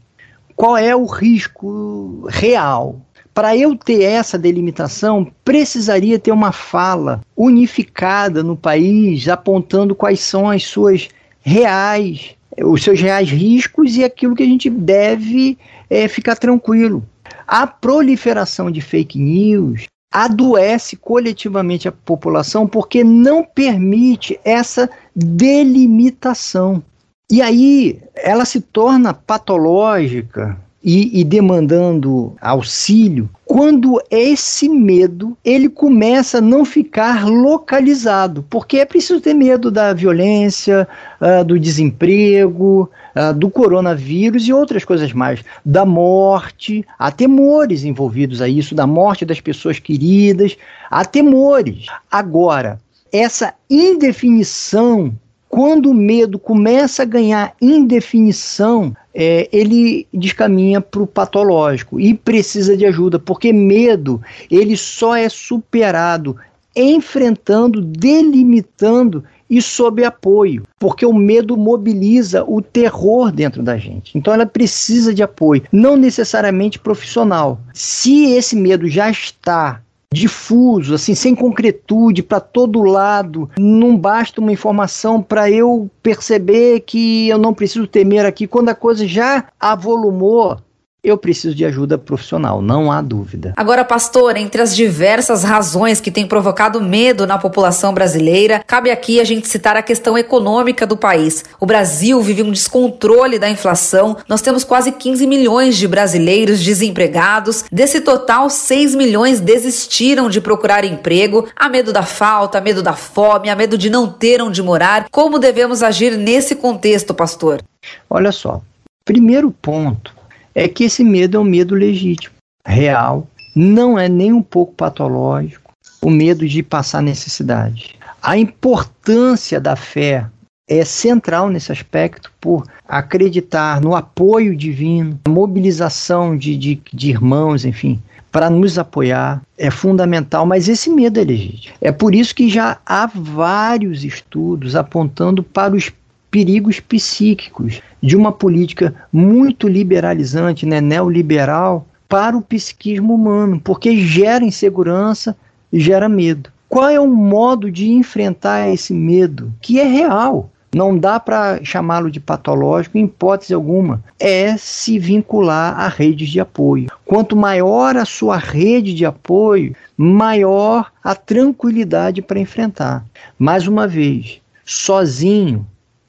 Qual 0.57 0.77
é 0.77 0.97
o 0.97 1.05
risco 1.05 2.27
real? 2.29 3.01
Para 3.35 3.57
eu 3.57 3.77
ter 3.77 4.03
essa 4.03 4.39
delimitação, 4.39 5.31
precisaria 5.45 6.19
ter 6.19 6.33
uma 6.33 6.53
fala 6.53 7.21
unificada 7.37 8.43
no 8.43 8.57
país, 8.57 9.29
apontando 9.29 9.95
quais 9.95 10.21
são 10.21 10.51
as 10.51 10.65
suas 10.65 11.09
reais, 11.41 12.35
os 12.65 12.83
seus 12.83 13.01
reais 13.01 13.31
riscos 13.31 13.97
e 13.97 14.05
aquilo 14.05 14.35
que 14.35 14.43
a 14.43 14.47
gente 14.47 14.69
deve 14.71 15.59
é, 15.89 16.09
ficar 16.09 16.37
tranquilo. 16.37 17.05
A 17.47 17.67
proliferação 17.67 18.71
de 18.71 18.81
fake 18.81 19.19
news 19.19 19.87
adoece 20.13 20.97
coletivamente 20.97 21.87
a 21.87 21.93
população 21.93 22.67
porque 22.67 23.05
não 23.05 23.45
permite 23.45 24.39
essa 24.45 24.89
delimitação. 25.15 26.83
E 27.31 27.43
aí 27.43 28.01
ela 28.15 28.45
se 28.45 28.61
torna 28.61 29.13
patológica 29.13 30.59
e, 30.83 31.21
e, 31.21 31.25
demandando 31.25 32.37
auxílio, 32.41 33.29
quando 33.45 34.01
esse 34.11 34.69
medo 34.69 35.37
ele 35.45 35.69
começa 35.69 36.39
a 36.39 36.41
não 36.41 36.65
ficar 36.65 37.27
localizado, 37.27 38.45
porque 38.49 38.79
é 38.79 38.85
preciso 38.85 39.21
ter 39.21 39.35
medo 39.35 39.71
da 39.71 39.93
violência, 39.93 40.87
uh, 41.21 41.45
do 41.45 41.59
desemprego, 41.59 42.89
uh, 43.17 43.35
do 43.35 43.51
coronavírus 43.51 44.47
e 44.47 44.53
outras 44.53 44.85
coisas 44.85 45.13
mais, 45.13 45.45
da 45.65 45.85
morte, 45.85 46.85
há 46.97 47.11
temores 47.11 47.83
envolvidos 47.83 48.41
a 48.41 48.49
isso, 48.49 48.75
da 48.75 48.87
morte 48.87 49.25
das 49.25 49.41
pessoas 49.41 49.81
queridas, 49.81 50.57
há 50.89 51.05
temores. 51.05 51.87
Agora, 52.11 52.81
essa 53.13 53.53
indefinição 53.69 55.13
quando 55.49 55.91
o 55.91 55.95
medo 55.95 56.39
começa 56.39 57.03
a 57.03 57.07
ganhar 57.07 57.55
indefinição, 57.61 58.95
é, 59.21 59.49
ele 59.51 60.07
descaminha 60.15 60.81
para 60.81 61.03
o 61.03 61.07
patológico 61.07 61.99
e 61.99 62.15
precisa 62.15 62.77
de 62.77 62.87
ajuda, 62.87 63.19
porque 63.19 63.53
medo 63.53 64.23
ele 64.49 64.77
só 64.77 65.17
é 65.17 65.29
superado 65.29 66.37
enfrentando, 66.77 67.83
delimitando 67.83 69.25
e 69.51 69.61
sob 69.61 70.05
apoio, 70.05 70.63
porque 70.79 71.05
o 71.05 71.13
medo 71.13 71.57
mobiliza 71.57 72.45
o 72.45 72.63
terror 72.63 73.33
dentro 73.33 73.61
da 73.61 73.77
gente. 73.77 74.17
Então 74.17 74.33
ela 74.33 74.47
precisa 74.47 75.13
de 75.13 75.23
apoio, 75.23 75.65
não 75.73 75.97
necessariamente 75.97 76.79
profissional. 76.79 77.59
Se 77.75 78.35
esse 78.35 78.55
medo 78.55 78.87
já 78.87 79.11
está 79.11 79.81
difuso, 80.13 80.95
assim, 80.95 81.15
sem 81.15 81.35
concretude, 81.35 82.23
para 82.23 82.41
todo 82.41 82.83
lado. 82.83 83.51
Não 83.59 83.97
basta 83.97 84.41
uma 84.41 84.53
informação 84.53 85.23
para 85.23 85.51
eu 85.51 85.91
perceber 86.03 86.81
que 86.81 87.29
eu 87.29 87.39
não 87.39 87.53
preciso 87.53 87.87
temer 87.87 88.25
aqui. 88.25 88.47
Quando 88.47 88.71
a 88.71 88.75
coisa 88.75 89.07
já 89.07 89.49
avolumou, 89.61 90.59
eu 91.03 91.17
preciso 91.17 91.55
de 91.55 91.65
ajuda 91.65 91.97
profissional, 91.97 92.61
não 92.61 92.91
há 92.91 93.01
dúvida. 93.01 93.53
Agora, 93.57 93.85
pastor, 93.85 94.37
entre 94.37 94.61
as 94.61 94.75
diversas 94.75 95.45
razões 95.45 96.01
que 96.01 96.11
têm 96.11 96.27
provocado 96.27 96.83
medo 96.83 97.25
na 97.27 97.39
população 97.39 97.95
brasileira, 97.95 98.63
cabe 98.67 98.91
aqui 98.91 99.21
a 99.21 99.25
gente 99.25 99.47
citar 99.47 99.77
a 99.77 99.83
questão 99.83 100.19
econômica 100.19 100.85
do 100.85 100.97
país. 100.97 101.45
O 101.61 101.67
Brasil 101.67 102.21
vive 102.21 102.43
um 102.43 102.51
descontrole 102.51 103.39
da 103.39 103.49
inflação, 103.49 104.17
nós 104.29 104.43
temos 104.43 104.65
quase 104.65 104.91
15 104.91 105.27
milhões 105.27 105.77
de 105.77 105.87
brasileiros 105.87 106.61
desempregados, 106.61 107.65
desse 107.71 108.01
total, 108.01 108.51
6 108.51 108.97
milhões 108.97 109.41
desistiram 109.41 110.29
de 110.29 110.41
procurar 110.41 110.85
emprego, 110.85 111.47
há 111.55 111.69
medo 111.69 111.93
da 111.93 112.03
falta, 112.03 112.59
há 112.59 112.61
medo 112.61 112.83
da 112.83 112.95
fome, 112.95 113.49
há 113.49 113.55
medo 113.55 113.79
de 113.79 113.89
não 113.89 114.11
ter 114.11 114.43
onde 114.43 114.61
morar. 114.63 115.07
Como 115.11 115.39
devemos 115.39 115.83
agir 115.83 116.19
nesse 116.19 116.57
contexto, 116.57 117.15
pastor? 117.15 117.63
Olha 118.11 118.33
só, 118.33 118.61
primeiro 119.05 119.51
ponto 119.51 120.18
é 120.59 120.67
que 120.67 120.83
esse 120.83 121.05
medo 121.05 121.37
é 121.37 121.41
um 121.41 121.45
medo 121.45 121.77
legítimo, 121.77 122.35
real, 122.67 123.29
não 123.55 123.97
é 123.97 124.09
nem 124.09 124.33
um 124.33 124.43
pouco 124.43 124.75
patológico, 124.75 125.73
o 126.03 126.11
medo 126.11 126.49
de 126.49 126.65
passar 126.65 127.01
necessidade. 127.01 127.95
A 128.21 128.37
importância 128.37 129.61
da 129.61 129.77
fé 129.77 130.27
é 130.69 130.85
central 130.85 131.49
nesse 131.49 131.71
aspecto 131.71 132.33
por 132.41 132.67
acreditar 132.89 133.81
no 133.81 133.95
apoio 133.95 134.57
divino, 134.57 135.17
mobilização 135.29 136.37
de, 136.37 136.57
de, 136.57 136.83
de 136.93 137.11
irmãos, 137.11 137.65
enfim, 137.65 138.03
para 138.33 138.51
nos 138.51 138.81
apoiar 138.81 139.41
é 139.57 139.71
fundamental, 139.71 140.45
mas 140.45 140.69
esse 140.69 140.91
medo 140.91 141.21
é 141.21 141.25
legítimo. 141.25 141.77
É 141.81 141.93
por 141.93 142.17
isso 142.17 142.35
que 142.35 142.51
já 142.51 142.79
há 142.85 143.07
vários 143.07 144.03
estudos 144.03 144.75
apontando 144.75 145.41
para 145.41 145.77
os 145.77 145.93
perigos 146.33 146.81
psíquicos 146.81 147.81
de 148.03 148.17
uma 148.17 148.33
política 148.33 148.95
muito 149.13 149.69
liberalizante, 149.69 150.65
né, 150.67 150.81
neoliberal, 150.81 151.87
para 152.09 152.37
o 152.37 152.43
psiquismo 152.43 153.15
humano, 153.15 153.61
porque 153.63 153.97
gera 153.99 154.45
insegurança 154.45 155.37
e 155.73 155.79
gera 155.79 156.09
medo. 156.09 156.51
Qual 156.69 156.89
é 156.89 156.99
o 156.99 157.09
modo 157.09 157.71
de 157.71 157.91
enfrentar 157.91 158.69
esse 158.69 158.93
medo 158.95 159.53
que 159.61 159.79
é 159.79 159.85
real? 159.85 160.51
não 160.75 160.99
dá 160.99 161.19
para 161.19 161.63
chamá-lo 161.65 162.11
de 162.11 162.21
patológico 162.21 162.99
em 162.99 163.05
hipótese 163.05 163.55
alguma, 163.55 164.03
é 164.19 164.57
se 164.57 164.99
vincular 164.99 165.79
a 165.79 165.89
redes 165.89 166.29
de 166.29 166.41
apoio. 166.41 166.91
Quanto 167.05 167.37
maior 167.37 167.97
a 167.97 168.05
sua 168.05 168.37
rede 168.37 168.93
de 168.93 169.07
apoio, 169.07 169.75
maior 169.97 170.91
a 171.03 171.15
tranquilidade 171.15 172.21
para 172.21 172.39
enfrentar. 172.39 173.05
Mais 173.39 173.67
uma 173.67 173.87
vez, 173.87 174.41
sozinho 174.65 175.67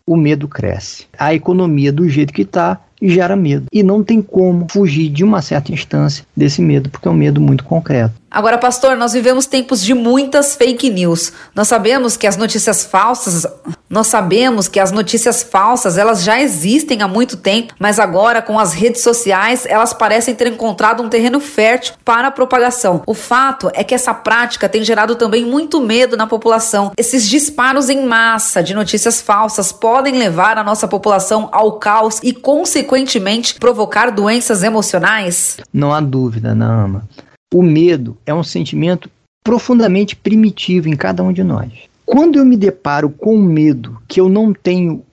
o 0.09 0.17
medo 0.17 0.47
cresce. 0.47 1.05
A 1.15 1.35
economia 1.35 1.93
do 1.93 2.09
jeito 2.09 2.33
que 2.33 2.41
está 2.41 2.79
gera 2.99 3.35
medo. 3.35 3.67
E 3.71 3.83
não 3.83 4.03
tem 4.03 4.23
como 4.23 4.65
fugir 4.67 5.07
de 5.07 5.23
uma 5.23 5.39
certa 5.39 5.71
instância 5.71 6.25
desse 6.35 6.63
medo, 6.63 6.89
porque 6.89 7.07
é 7.07 7.11
um 7.11 7.13
medo 7.13 7.39
muito 7.39 7.63
concreto. 7.63 8.15
Agora, 8.31 8.57
pastor, 8.57 8.95
nós 8.95 9.13
vivemos 9.13 9.47
tempos 9.47 9.81
de 9.81 9.93
muitas 9.93 10.55
fake 10.55 10.89
news. 10.89 11.33
Nós 11.55 11.67
sabemos 11.67 12.15
que 12.15 12.27
as 12.27 12.37
notícias 12.37 12.83
falsas, 12.83 13.45
nós 13.89 14.05
sabemos 14.05 14.67
que 14.67 14.79
as 14.79 14.91
notícias 14.91 15.41
falsas, 15.41 15.97
elas 15.97 16.23
já 16.23 16.39
existem 16.39 17.01
há 17.01 17.07
muito 17.07 17.37
tempo, 17.37 17.73
mas 17.79 17.97
agora 17.97 18.39
com 18.41 18.59
as 18.59 18.73
redes 18.73 19.01
sociais, 19.01 19.65
elas 19.65 19.93
parecem 19.93 20.35
ter 20.35 20.45
encontrado 20.47 21.01
um 21.01 21.09
terreno 21.09 21.39
fértil 21.39 21.95
para 22.05 22.27
a 22.27 22.31
propagação. 22.31 23.01
O 23.07 23.15
fato 23.15 23.71
é 23.73 23.83
que 23.83 23.95
essa 23.95 24.13
prática 24.13 24.69
tem 24.69 24.83
gerado 24.83 25.15
também 25.15 25.43
muito 25.43 25.81
medo 25.81 26.15
na 26.15 26.27
população. 26.27 26.91
Esses 26.95 27.27
disparos 27.27 27.89
em 27.89 28.05
massa 28.05 28.61
de 28.61 28.75
notícias 28.75 29.19
falsas 29.21 29.71
podem 29.71 30.19
levar 30.19 30.57
a 30.57 30.63
nossa 30.63 30.87
população 30.87 31.49
ao 31.51 31.79
caos 31.79 32.19
e 32.21 32.31
consequentemente 32.31 33.55
provocar 33.55 34.11
doenças 34.11 34.61
emocionais? 34.61 35.57
Não 35.73 35.91
há 35.91 35.99
dúvida, 35.99 36.53
Nama. 36.53 37.03
O 37.53 37.63
medo 37.63 38.17
é 38.25 38.33
um 38.33 38.43
sentimento 38.43 39.09
profundamente 39.43 40.15
primitivo 40.15 40.87
em 40.87 40.95
cada 40.95 41.23
um 41.23 41.33
de 41.33 41.43
nós. 41.43 41.71
Quando 42.05 42.37
eu 42.37 42.45
me 42.45 42.57
deparo 42.57 43.09
com 43.09 43.37
medo 43.37 44.01
que 44.07 44.19
eu 44.19 44.29
não 44.29 44.53
tenho 44.53 45.03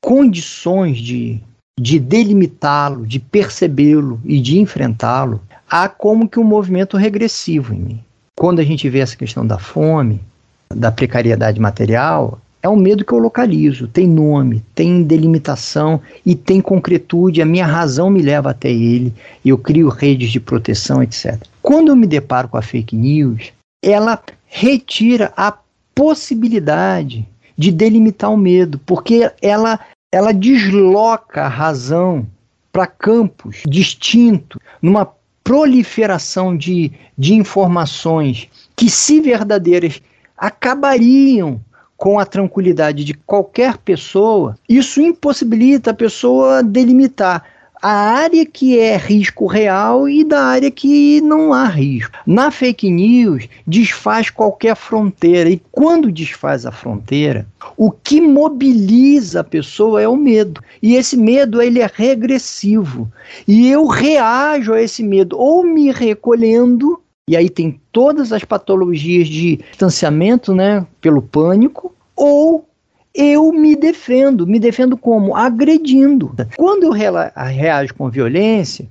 condições 0.00 0.98
de, 0.98 1.40
de 1.78 1.98
delimitá-lo, 1.98 3.06
de 3.06 3.18
percebê-lo 3.18 4.20
e 4.24 4.40
de 4.40 4.58
enfrentá-lo, 4.58 5.40
há 5.68 5.88
como 5.88 6.28
que 6.28 6.38
um 6.38 6.44
movimento 6.44 6.96
regressivo 6.96 7.72
em 7.72 7.80
mim. 7.80 8.00
Quando 8.36 8.60
a 8.60 8.64
gente 8.64 8.88
vê 8.88 8.98
essa 8.98 9.16
questão 9.16 9.46
da 9.46 9.58
fome, 9.58 10.20
da 10.68 10.90
precariedade 10.90 11.60
material, 11.60 12.40
é 12.64 12.68
um 12.68 12.76
medo 12.76 13.04
que 13.04 13.12
eu 13.12 13.18
localizo, 13.18 13.86
tem 13.86 14.08
nome, 14.08 14.64
tem 14.74 15.02
delimitação 15.02 16.00
e 16.24 16.34
tem 16.34 16.62
concretude, 16.62 17.42
a 17.42 17.44
minha 17.44 17.66
razão 17.66 18.08
me 18.08 18.22
leva 18.22 18.52
até 18.52 18.70
ele, 18.70 19.12
eu 19.44 19.58
crio 19.58 19.90
redes 19.90 20.30
de 20.30 20.40
proteção, 20.40 21.02
etc. 21.02 21.36
Quando 21.60 21.88
eu 21.88 21.96
me 21.96 22.06
deparo 22.06 22.48
com 22.48 22.56
a 22.56 22.62
fake 22.62 22.96
news, 22.96 23.52
ela 23.84 24.18
retira 24.46 25.30
a 25.36 25.54
possibilidade 25.94 27.28
de 27.54 27.70
delimitar 27.70 28.32
o 28.32 28.36
medo, 28.38 28.80
porque 28.86 29.30
ela, 29.42 29.78
ela 30.10 30.32
desloca 30.32 31.42
a 31.42 31.48
razão 31.48 32.26
para 32.72 32.86
campos 32.86 33.58
distintos, 33.68 34.58
numa 34.80 35.12
proliferação 35.44 36.56
de, 36.56 36.92
de 37.18 37.34
informações 37.34 38.48
que, 38.74 38.88
se 38.88 39.20
verdadeiras, 39.20 40.00
acabariam 40.34 41.60
com 41.96 42.18
a 42.18 42.26
tranquilidade 42.26 43.04
de 43.04 43.14
qualquer 43.14 43.78
pessoa, 43.78 44.58
isso 44.68 45.00
impossibilita 45.00 45.90
a 45.90 45.94
pessoa 45.94 46.62
delimitar 46.62 47.44
a 47.84 47.92
área 47.92 48.46
que 48.46 48.78
é 48.78 48.96
risco 48.96 49.46
real 49.46 50.08
e 50.08 50.24
da 50.24 50.42
área 50.42 50.70
que 50.70 51.20
não 51.20 51.52
há 51.52 51.66
risco. 51.66 52.16
Na 52.26 52.50
fake 52.50 52.88
news, 52.90 53.46
desfaz 53.66 54.30
qualquer 54.30 54.74
fronteira 54.74 55.50
e 55.50 55.60
quando 55.70 56.10
desfaz 56.10 56.64
a 56.64 56.72
fronteira, 56.72 57.46
o 57.76 57.90
que 57.90 58.22
mobiliza 58.22 59.40
a 59.40 59.44
pessoa 59.44 60.00
é 60.00 60.08
o 60.08 60.16
medo. 60.16 60.62
E 60.82 60.94
esse 60.94 61.14
medo 61.14 61.60
ele 61.60 61.80
é 61.80 61.90
regressivo. 61.92 63.12
E 63.46 63.68
eu 63.68 63.86
reajo 63.86 64.72
a 64.72 64.80
esse 64.80 65.02
medo 65.02 65.38
ou 65.38 65.62
me 65.62 65.92
recolhendo 65.92 66.98
e 67.28 67.36
aí 67.36 67.48
tem 67.48 67.80
todas 67.90 68.32
as 68.32 68.44
patologias 68.44 69.28
de 69.28 69.56
distanciamento, 69.56 70.54
né, 70.54 70.86
pelo 71.00 71.22
pânico, 71.22 71.94
ou 72.14 72.68
eu 73.14 73.50
me 73.52 73.74
defendo. 73.74 74.46
Me 74.46 74.58
defendo 74.58 74.96
como? 74.96 75.34
Agredindo. 75.34 76.34
Quando 76.56 76.84
eu 76.84 76.90
reajo 76.90 77.94
com 77.94 78.10
violência, 78.10 78.88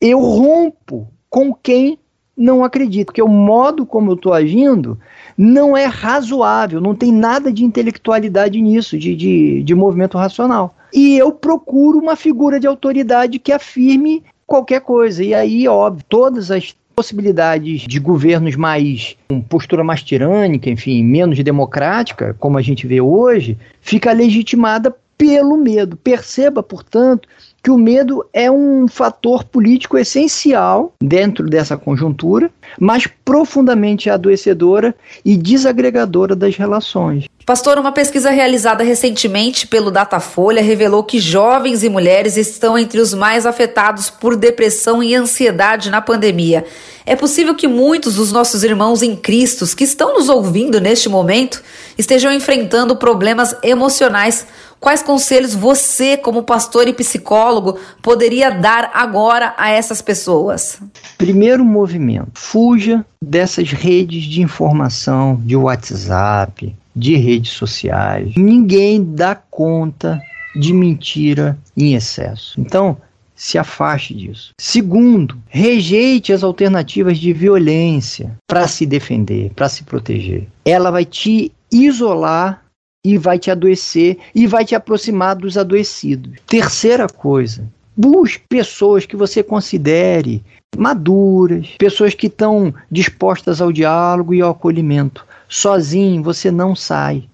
eu 0.00 0.20
rompo 0.20 1.08
com 1.28 1.52
quem 1.52 1.98
não 2.36 2.62
acredita, 2.62 3.06
porque 3.06 3.22
o 3.22 3.28
modo 3.28 3.86
como 3.86 4.10
eu 4.10 4.14
estou 4.14 4.32
agindo 4.32 4.98
não 5.36 5.74
é 5.76 5.86
razoável, 5.86 6.82
não 6.82 6.94
tem 6.94 7.10
nada 7.10 7.50
de 7.50 7.64
intelectualidade 7.64 8.60
nisso, 8.60 8.98
de, 8.98 9.16
de, 9.16 9.62
de 9.62 9.74
movimento 9.74 10.18
racional. 10.18 10.74
E 10.92 11.16
eu 11.16 11.32
procuro 11.32 11.98
uma 11.98 12.14
figura 12.14 12.60
de 12.60 12.66
autoridade 12.66 13.38
que 13.38 13.52
afirme 13.52 14.22
qualquer 14.46 14.80
coisa. 14.80 15.24
E 15.24 15.34
aí, 15.34 15.66
óbvio, 15.66 16.04
todas 16.08 16.50
as 16.50 16.74
possibilidades 16.96 17.82
de 17.82 18.00
governos 18.00 18.56
mais 18.56 19.16
com 19.28 19.38
postura 19.38 19.84
mais 19.84 20.02
tirânica, 20.02 20.70
enfim, 20.70 21.04
menos 21.04 21.38
democrática, 21.44 22.34
como 22.40 22.56
a 22.56 22.62
gente 22.62 22.86
vê 22.86 23.02
hoje, 23.02 23.58
fica 23.82 24.10
legitimada 24.12 24.96
pelo 25.18 25.58
medo. 25.58 25.96
Perceba, 25.96 26.62
portanto, 26.62 27.28
que 27.62 27.70
o 27.70 27.76
medo 27.76 28.24
é 28.32 28.50
um 28.50 28.88
fator 28.88 29.44
político 29.44 29.98
essencial 29.98 30.94
dentro 31.02 31.46
dessa 31.46 31.76
conjuntura, 31.76 32.50
mas 32.78 33.06
profundamente 33.24 34.08
adoecedora 34.10 34.94
e 35.24 35.36
desagregadora 35.36 36.34
das 36.34 36.56
relações. 36.56 37.26
Pastor, 37.46 37.78
uma 37.78 37.92
pesquisa 37.92 38.30
realizada 38.30 38.82
recentemente 38.82 39.68
pelo 39.68 39.90
Datafolha 39.90 40.60
revelou 40.60 41.04
que 41.04 41.20
jovens 41.20 41.84
e 41.84 41.88
mulheres 41.88 42.36
estão 42.36 42.76
entre 42.76 42.98
os 42.98 43.14
mais 43.14 43.46
afetados 43.46 44.10
por 44.10 44.34
depressão 44.34 45.00
e 45.00 45.14
ansiedade 45.14 45.88
na 45.88 46.00
pandemia. 46.00 46.64
É 47.04 47.14
possível 47.14 47.54
que 47.54 47.68
muitos 47.68 48.16
dos 48.16 48.32
nossos 48.32 48.64
irmãos 48.64 49.00
em 49.00 49.14
Cristo 49.14 49.64
que 49.76 49.84
estão 49.84 50.14
nos 50.14 50.28
ouvindo 50.28 50.80
neste 50.80 51.08
momento 51.08 51.62
estejam 51.96 52.32
enfrentando 52.32 52.96
problemas 52.96 53.54
emocionais 53.62 54.44
Quais 54.78 55.02
conselhos 55.02 55.54
você, 55.54 56.16
como 56.16 56.42
pastor 56.42 56.86
e 56.86 56.92
psicólogo, 56.92 57.78
poderia 58.02 58.50
dar 58.50 58.90
agora 58.94 59.54
a 59.56 59.70
essas 59.70 60.02
pessoas? 60.02 60.78
Primeiro 61.16 61.64
movimento: 61.64 62.30
fuja 62.56 63.04
dessas 63.22 63.70
redes 63.70 64.24
de 64.24 64.40
informação, 64.40 65.38
de 65.44 65.54
WhatsApp, 65.54 66.74
de 66.94 67.14
redes 67.14 67.50
sociais. 67.50 68.32
Ninguém 68.34 69.04
dá 69.04 69.34
conta 69.34 70.18
de 70.58 70.72
mentira 70.72 71.58
em 71.76 71.94
excesso. 71.94 72.58
Então, 72.58 72.96
se 73.34 73.58
afaste 73.58 74.14
disso. 74.14 74.52
Segundo, 74.58 75.36
rejeite 75.48 76.32
as 76.32 76.42
alternativas 76.42 77.18
de 77.18 77.30
violência 77.34 78.34
para 78.48 78.66
se 78.66 78.86
defender, 78.86 79.52
para 79.54 79.68
se 79.68 79.84
proteger. 79.84 80.48
Ela 80.64 80.90
vai 80.90 81.04
te 81.04 81.52
isolar 81.70 82.64
e 83.04 83.18
vai 83.18 83.38
te 83.38 83.50
adoecer 83.50 84.16
e 84.34 84.46
vai 84.46 84.64
te 84.64 84.74
aproximar 84.74 85.36
dos 85.36 85.58
adoecidos. 85.58 86.38
Terceira 86.46 87.06
coisa, 87.06 87.68
busque 87.94 88.44
pessoas 88.48 89.04
que 89.04 89.14
você 89.14 89.42
considere 89.42 90.42
maduras, 90.76 91.68
pessoas 91.78 92.14
que 92.14 92.26
estão 92.26 92.74
dispostas 92.90 93.60
ao 93.60 93.72
diálogo 93.72 94.34
e 94.34 94.40
ao 94.40 94.50
acolhimento. 94.50 95.26
Sozinho 95.48 96.22
você 96.22 96.50
não 96.50 96.74
sai 96.74 97.24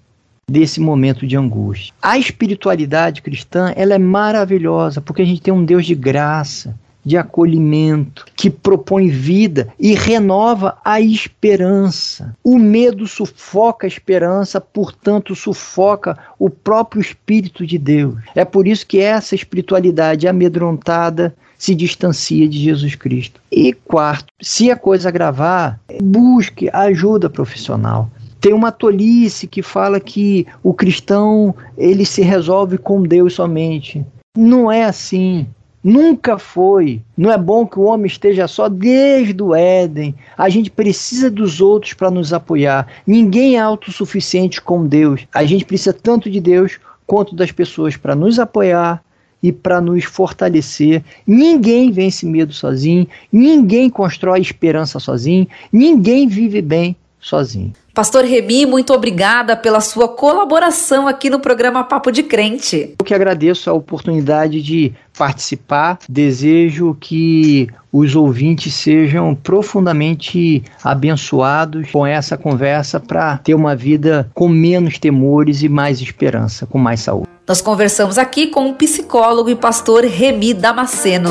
desse 0.47 0.79
momento 0.79 1.25
de 1.25 1.37
angústia. 1.37 1.93
A 2.01 2.17
espiritualidade 2.17 3.21
cristã, 3.21 3.73
ela 3.75 3.93
é 3.93 3.97
maravilhosa, 3.97 5.01
porque 5.01 5.21
a 5.21 5.25
gente 5.25 5.41
tem 5.41 5.53
um 5.53 5.65
Deus 5.65 5.85
de 5.85 5.95
graça, 5.95 6.75
de 7.05 7.17
acolhimento, 7.17 8.25
que 8.35 8.49
propõe 8.49 9.09
vida 9.09 9.67
e 9.79 9.93
renova 9.93 10.77
a 10.83 11.01
esperança. 11.01 12.35
O 12.43 12.57
medo 12.57 13.07
sufoca 13.07 13.85
a 13.85 13.87
esperança, 13.87 14.61
portanto, 14.61 15.35
sufoca 15.35 16.17
o 16.39 16.49
próprio 16.49 17.01
Espírito 17.01 17.65
de 17.65 17.77
Deus. 17.77 18.15
É 18.35 18.45
por 18.45 18.67
isso 18.67 18.87
que 18.87 18.99
essa 18.99 19.35
espiritualidade 19.35 20.27
amedrontada 20.27 21.35
se 21.57 21.73
distancia 21.73 22.47
de 22.47 22.59
Jesus 22.59 22.95
Cristo. 22.95 23.39
E 23.51 23.73
quarto, 23.73 24.27
se 24.41 24.69
a 24.69 24.75
coisa 24.75 25.09
agravar, 25.09 25.79
busque 26.01 26.69
ajuda 26.73 27.29
profissional. 27.29 28.09
Tem 28.41 28.53
uma 28.53 28.73
tolice 28.73 29.47
que 29.47 29.61
fala 29.61 30.01
que 30.01 30.45
o 30.61 30.73
cristão 30.73 31.55
ele 31.77 32.05
se 32.05 32.21
resolve 32.21 32.77
com 32.77 33.01
Deus 33.01 33.35
somente. 33.35 34.05
Não 34.37 34.69
é 34.69 34.83
assim. 34.83 35.47
Nunca 35.83 36.37
foi. 36.37 37.01
Não 37.17 37.29
é 37.29 37.37
bom 37.37 37.67
que 37.67 37.77
o 37.77 37.83
homem 37.83 38.07
esteja 38.07 38.47
só 38.47 38.69
desde 38.69 39.43
o 39.43 39.53
Éden. 39.53 40.15
A 40.37 40.47
gente 40.47 40.71
precisa 40.71 41.29
dos 41.29 41.59
outros 41.59 41.93
para 41.93 42.09
nos 42.09 42.31
apoiar. 42.31 42.87
Ninguém 43.05 43.57
é 43.57 43.59
autossuficiente 43.59 44.61
com 44.61 44.87
Deus. 44.87 45.27
A 45.33 45.43
gente 45.43 45.65
precisa 45.65 45.91
tanto 45.91 46.29
de 46.29 46.39
Deus 46.39 46.79
quanto 47.05 47.35
das 47.35 47.51
pessoas 47.51 47.97
para 47.97 48.15
nos 48.15 48.39
apoiar 48.39 49.03
e 49.41 49.51
para 49.51 49.81
nos 49.81 50.05
fortalecer. 50.05 51.03
Ninguém 51.27 51.91
vence 51.91 52.25
medo 52.25 52.53
sozinho, 52.53 53.05
ninguém 53.29 53.89
constrói 53.89 54.39
esperança 54.39 55.01
sozinho, 55.01 55.45
ninguém 55.71 56.29
vive 56.29 56.61
bem 56.61 56.95
sozinho. 57.23 57.73
Pastor 57.93 58.25
Remi, 58.25 58.65
muito 58.65 58.91
obrigada 58.91 59.55
pela 59.55 59.79
sua 59.79 60.07
colaboração 60.07 61.07
aqui 61.07 61.29
no 61.29 61.39
programa 61.39 61.83
Papo 61.83 62.11
de 62.11 62.23
Crente. 62.23 62.95
Eu 62.99 63.05
que 63.05 63.13
agradeço 63.13 63.69
a 63.69 63.73
oportunidade 63.73 64.61
de 64.61 64.91
participar. 65.15 65.99
Desejo 66.09 66.97
que 66.99 67.69
os 67.91 68.15
ouvintes 68.15 68.73
sejam 68.73 69.35
profundamente 69.35 70.63
abençoados 70.83 71.91
com 71.91 72.05
essa 72.05 72.35
conversa 72.35 72.99
para 72.99 73.37
ter 73.37 73.53
uma 73.53 73.75
vida 73.75 74.29
com 74.33 74.49
menos 74.49 74.97
temores 74.97 75.61
e 75.61 75.69
mais 75.69 76.01
esperança, 76.01 76.65
com 76.65 76.79
mais 76.79 77.01
saúde. 77.01 77.29
Nós 77.47 77.61
conversamos 77.61 78.17
aqui 78.17 78.47
com 78.47 78.69
o 78.69 78.73
psicólogo 78.73 79.49
e 79.49 79.55
pastor 79.55 80.03
Remi 80.03 80.53
Damasceno. 80.53 81.29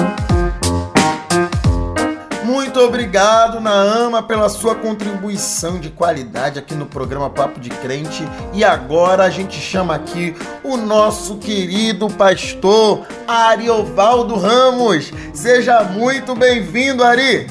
Muito 2.73 2.89
obrigado, 2.89 3.61
Naama, 3.61 4.23
pela 4.23 4.49
sua 4.49 4.75
contribuição 4.75 5.79
de 5.79 5.91
qualidade 5.91 6.59
aqui 6.59 6.75
no 6.75 6.87
programa 6.87 7.29
Papo 7.29 7.61
de 7.61 7.69
Crente. 7.69 8.27
E 8.55 8.65
agora 8.65 9.25
a 9.25 9.29
gente 9.29 9.61
chama 9.61 9.95
aqui 9.95 10.35
o 10.65 10.79
nosso 10.79 11.37
querido 11.37 12.09
pastor 12.09 13.07
Ariovaldo 13.29 14.37
Ramos. 14.37 15.13
Seja 15.35 15.85
muito 15.85 16.35
bem-vindo, 16.35 17.05
Ari. 17.05 17.47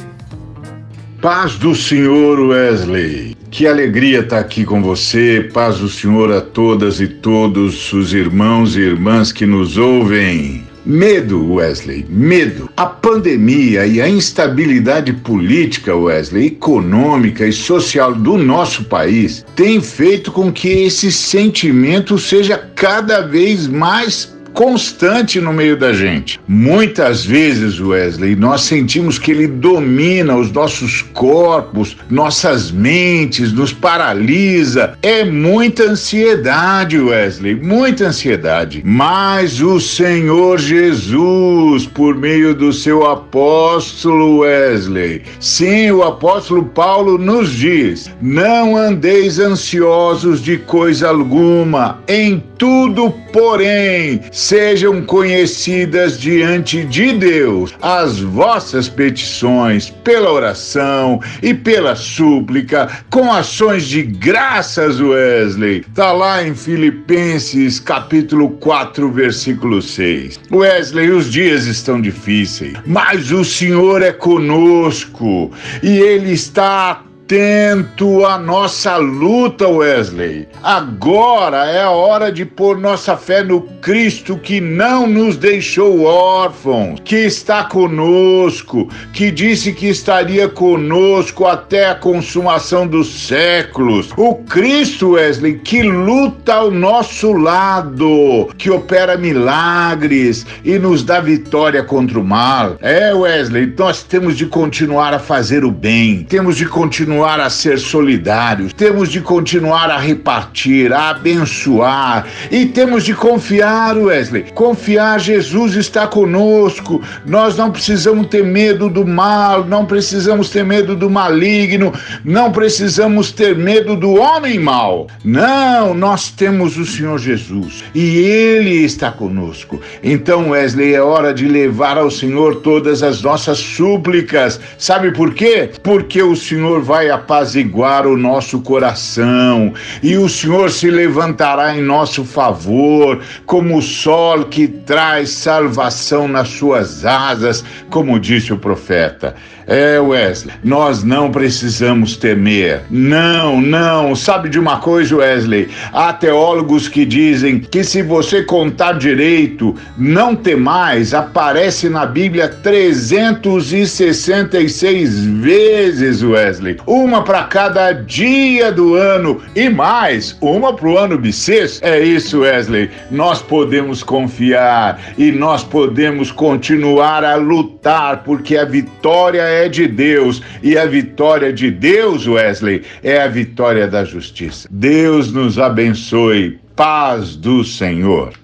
Paz 1.22 1.56
do 1.56 1.76
Senhor, 1.76 2.40
Wesley. 2.40 3.38
Que 3.52 3.68
alegria 3.68 4.22
estar 4.22 4.40
aqui 4.40 4.66
com 4.66 4.82
você. 4.82 5.48
Paz 5.54 5.78
do 5.78 5.88
Senhor 5.88 6.32
a 6.32 6.42
todas 6.42 7.00
e 7.00 7.08
todos 7.08 7.94
os 7.94 8.12
irmãos 8.12 8.76
e 8.76 8.80
irmãs 8.80 9.32
que 9.32 9.46
nos 9.46 9.78
ouvem. 9.78 10.71
Medo, 10.84 11.54
Wesley, 11.54 12.06
medo. 12.10 12.68
A 12.76 12.88
pandemia 12.88 13.86
e 13.86 14.02
a 14.02 14.10
instabilidade 14.10 15.14
política, 15.14 15.96
Wesley, 15.96 16.48
econômica 16.48 17.46
e 17.46 17.54
social 17.54 18.16
do 18.16 18.36
nosso 18.36 18.86
país 18.86 19.46
tem 19.56 19.80
feito 19.80 20.32
com 20.32 20.52
que 20.52 20.70
esse 20.70 21.12
sentimento 21.12 22.18
seja 22.18 22.58
cada 22.76 23.22
vez 23.22 23.68
mais 23.68 24.36
constante 24.54 25.40
no 25.40 25.54
meio 25.54 25.78
da 25.78 25.94
gente. 25.94 26.40
Muitas 26.48 27.26
vezes, 27.26 27.80
Wesley, 27.80 28.36
nós 28.36 28.62
sentimos 28.62 29.18
que 29.18 29.32
ele 29.32 29.48
domina 29.48 30.36
os 30.36 30.52
nossos 30.52 31.02
corpos, 31.02 31.98
nossas 32.10 32.72
mentes, 32.72 33.52
nos 33.52 33.74
paralisa. 33.74 34.98
É 35.02 35.24
muita 35.24 35.84
ansiedade, 35.84 36.98
Wesley, 36.98 37.56
muita 37.56 38.08
ansiedade. 38.08 38.82
Mas 38.86 39.62
o 39.62 39.80
Senhor 39.80 40.60
Jesus, 40.60 41.86
por 41.86 42.16
meio 42.16 42.54
do 42.54 42.72
seu 42.74 43.08
apóstolo 43.08 44.40
Wesley, 44.40 45.24
sim, 45.40 45.92
o 45.92 46.04
apóstolo 46.04 46.66
Paulo 46.66 47.18
nos 47.18 47.52
diz: 47.52 48.12
não 48.22 48.76
andeis 48.78 49.40
ansiosos 49.40 50.42
de 50.42 50.58
coisa 50.58 51.10
alguma, 51.10 52.00
em 52.08 52.44
tudo, 52.62 53.10
porém, 53.34 54.22
sejam 54.32 55.02
conhecidas 55.02 56.20
diante 56.20 56.84
de 56.84 57.12
Deus 57.12 57.74
as 57.82 58.20
vossas 58.20 58.88
petições 58.88 59.90
pela 59.90 60.32
oração 60.32 61.20
e 61.42 61.56
pela 61.56 61.96
súplica, 61.96 62.88
com 63.10 63.34
ações 63.34 63.86
de 63.86 64.04
graças, 64.04 65.02
Wesley. 65.02 65.84
Tá 65.96 66.12
lá 66.12 66.48
em 66.48 66.54
Filipenses 66.54 67.80
capítulo 67.80 68.52
4, 68.52 69.12
versículo 69.12 69.82
6. 69.82 70.40
Wesley, 70.52 71.10
os 71.10 71.32
dias 71.32 71.66
estão 71.66 72.00
difíceis, 72.00 72.74
mas 72.86 73.32
o 73.32 73.44
Senhor 73.44 74.04
é 74.04 74.12
conosco 74.12 75.50
e 75.82 75.98
ele 75.98 76.32
está 76.32 77.06
atento 77.32 78.26
à 78.26 78.38
nossa 78.38 78.98
luta, 78.98 79.66
Wesley. 79.66 80.50
Agora 80.62 81.66
é 81.66 81.82
a 81.82 81.90
hora 81.90 82.30
de 82.30 82.44
pôr 82.44 82.78
nossa 82.78 83.16
fé 83.16 83.42
no 83.42 83.62
Cristo 83.82 84.38
que 84.38 84.60
não 84.60 85.08
nos 85.08 85.38
deixou 85.38 86.04
órfãos, 86.04 87.00
que 87.06 87.16
está 87.16 87.64
conosco, 87.64 88.90
que 89.14 89.32
disse 89.32 89.72
que 89.72 89.88
estaria 89.88 90.50
conosco 90.50 91.46
até 91.46 91.90
a 91.90 91.96
consumação 91.96 92.86
dos 92.86 93.28
séculos. 93.28 94.10
O 94.18 94.36
Cristo, 94.36 95.12
Wesley, 95.12 95.60
que 95.60 95.82
luta 95.84 96.56
ao 96.56 96.70
nosso 96.70 97.32
lado, 97.32 98.50
que 98.58 98.70
opera 98.70 99.16
milagres 99.18 100.46
e 100.66 100.78
nos 100.78 101.02
dá 101.02 101.22
vitória 101.22 101.82
contra 101.82 102.20
o 102.20 102.24
mal. 102.26 102.76
É, 102.82 103.14
Wesley, 103.14 103.74
nós 103.78 104.04
temos 104.04 104.36
de 104.36 104.48
continuar 104.48 105.14
a 105.14 105.20
fazer 105.20 105.64
o 105.64 105.72
bem, 105.72 106.26
temos 106.28 106.58
de 106.58 106.66
continuar 106.66 107.21
continuar 107.22 107.40
a 107.40 107.52
ser 107.52 107.78
solidários, 107.78 108.74
temos 108.74 109.08
de 109.10 109.22
continuar 109.22 109.92
a 109.92 109.98
repartir, 110.00 110.92
a 110.92 111.12
abençoar 111.12 112.26
e 112.50 112.66
temos 112.66 113.04
de 113.04 113.14
confiar, 113.14 113.96
Wesley. 113.96 114.46
Confiar, 114.56 115.20
Jesus 115.20 115.76
está 115.76 116.08
conosco. 116.08 117.00
Nós 117.24 117.56
não 117.56 117.70
precisamos 117.70 118.26
ter 118.26 118.44
medo 118.44 118.90
do 118.90 119.06
mal, 119.06 119.64
não 119.64 119.86
precisamos 119.86 120.50
ter 120.50 120.66
medo 120.66 120.96
do 120.96 121.12
maligno, 121.12 121.94
não 122.26 122.52
precisamos 122.52 123.32
ter 123.32 123.56
medo 123.56 123.96
do 123.96 124.16
homem 124.16 124.58
mau. 124.58 125.06
Não, 125.24 125.94
nós 125.94 126.32
temos 126.32 126.76
o 126.76 126.86
Senhor 126.88 127.20
Jesus 127.20 127.84
e 127.94 128.18
Ele 128.18 128.84
está 128.84 129.12
conosco. 129.12 129.80
Então, 130.04 130.50
Wesley, 130.50 130.96
é 130.96 131.02
hora 131.02 131.36
de 131.36 131.46
levar 131.46 132.00
ao 132.00 132.10
Senhor 132.10 132.62
todas 132.62 133.04
as 133.04 133.22
nossas 133.22 133.60
súplicas. 133.60 134.60
Sabe 134.80 135.12
por 135.12 135.36
quê? 135.36 135.70
Porque 135.84 136.24
o 136.24 136.36
Senhor 136.36 136.82
vai 136.82 137.11
apaziguar 137.12 138.08
o 138.08 138.18
nosso 138.18 138.62
coração, 138.62 139.74
e 140.02 140.18
o 140.18 140.28
Senhor 140.28 140.72
se 140.72 140.90
levantará 140.90 141.78
em 141.78 141.82
nosso 141.82 142.24
favor, 142.24 143.20
como 143.46 143.78
o 143.78 143.82
sol 143.82 144.46
que 144.46 144.68
traz 144.68 145.30
salvação 145.30 146.28
nas 146.28 146.50
suas 146.50 147.06
asas, 147.06 147.64
como 147.90 148.20
disse 148.20 148.54
o 148.54 148.58
profeta. 148.58 149.36
É, 149.68 150.00
Wesley, 150.00 150.56
nós 150.64 151.04
não 151.04 151.30
precisamos 151.32 152.16
temer. 152.18 152.82
Não, 152.90 153.62
não. 153.62 154.16
Sabe 154.16 154.50
de 154.50 154.60
uma 154.60 154.80
coisa, 154.80 155.16
Wesley? 155.16 155.70
Há 155.94 156.12
teólogos 156.12 156.88
que 156.88 157.06
dizem 157.06 157.60
que 157.60 157.84
se 157.84 158.02
você 158.02 158.42
contar 158.44 158.94
direito, 158.94 159.76
não 159.98 160.36
temais, 160.36 161.14
aparece 161.14 161.88
na 161.90 162.04
Bíblia 162.06 162.48
366 162.50 165.26
vezes, 165.26 166.24
Wesley. 166.24 166.78
Uma 167.02 167.24
para 167.24 167.46
cada 167.46 167.94
dia 167.94 168.72
do 168.72 168.94
ano 168.94 169.42
e 169.56 169.68
mais, 169.72 170.38
uma 170.40 170.72
para 170.72 170.88
o 170.88 171.00
ano 171.00 171.18
bissexto. 171.18 171.84
É 171.84 172.00
isso, 172.00 172.42
Wesley. 172.42 172.92
Nós 173.10 173.42
podemos 173.42 174.04
confiar 174.04 175.02
e 175.18 175.32
nós 175.32 175.64
podemos 175.64 176.32
continuar 176.32 177.26
a 177.26 177.34
lutar 177.34 178.22
porque 178.24 178.56
a 178.56 178.66
vitória 178.66 179.42
é 179.42 179.68
de 179.68 179.88
Deus 179.88 180.44
e 180.62 180.78
a 180.78 180.86
vitória 180.86 181.52
de 181.52 181.72
Deus, 181.72 182.28
Wesley, 182.28 182.84
é 183.02 183.24
a 183.24 183.28
vitória 183.28 183.88
da 183.88 184.06
justiça. 184.06 184.70
Deus 184.70 185.34
nos 185.34 185.58
abençoe. 185.58 186.60
Paz 186.76 187.36
do 187.36 187.64
Senhor. 187.64 188.41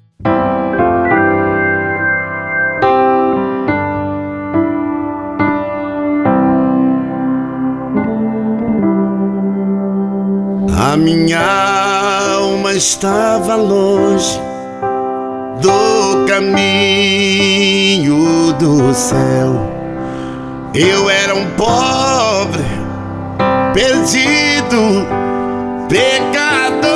Minha 11.38 12.34
alma 12.36 12.73
estava 12.73 13.56
longe 13.56 14.39
do 15.62 16.26
caminho 16.28 17.34
do 18.54 18.93
céu 18.93 19.78
eu 20.73 21.10
era 21.10 21.34
um 21.34 21.50
pobre, 21.52 22.63
perdido, 23.73 25.08
pecador. 25.89 26.88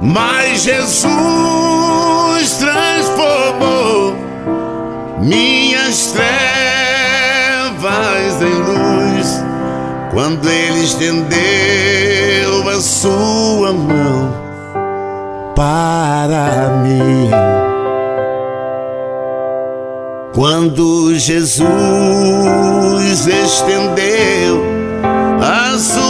Mas 0.00 0.62
Jesus 0.62 2.56
transformou 2.56 4.16
minhas 5.20 6.12
trevas 6.12 6.24
quando 10.14 10.48
Ele 10.48 10.84
estendeu 10.84 12.68
a 12.70 12.80
sua 12.80 13.72
mão 13.72 14.32
para 15.56 16.82
mim. 16.84 17.30
Quando 20.32 21.14
Jesus 21.18 22.06
estendeu 23.26 24.64
a 25.42 25.76
sua 25.78 26.03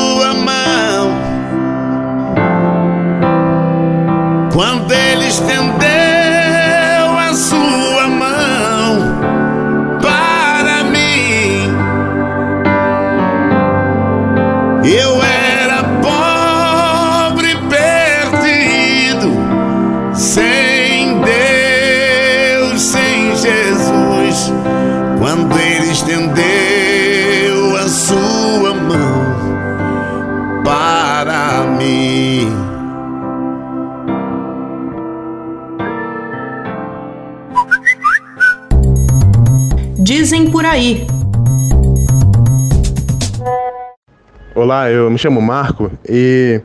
Olá, 44.56 44.88
eu 44.88 45.10
me 45.10 45.18
chamo 45.18 45.42
Marco 45.42 45.90
e 46.08 46.60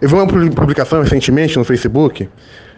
eu 0.00 0.08
vi 0.08 0.14
uma 0.14 0.26
publicação 0.26 1.02
recentemente 1.02 1.58
no 1.58 1.64
Facebook 1.64 2.26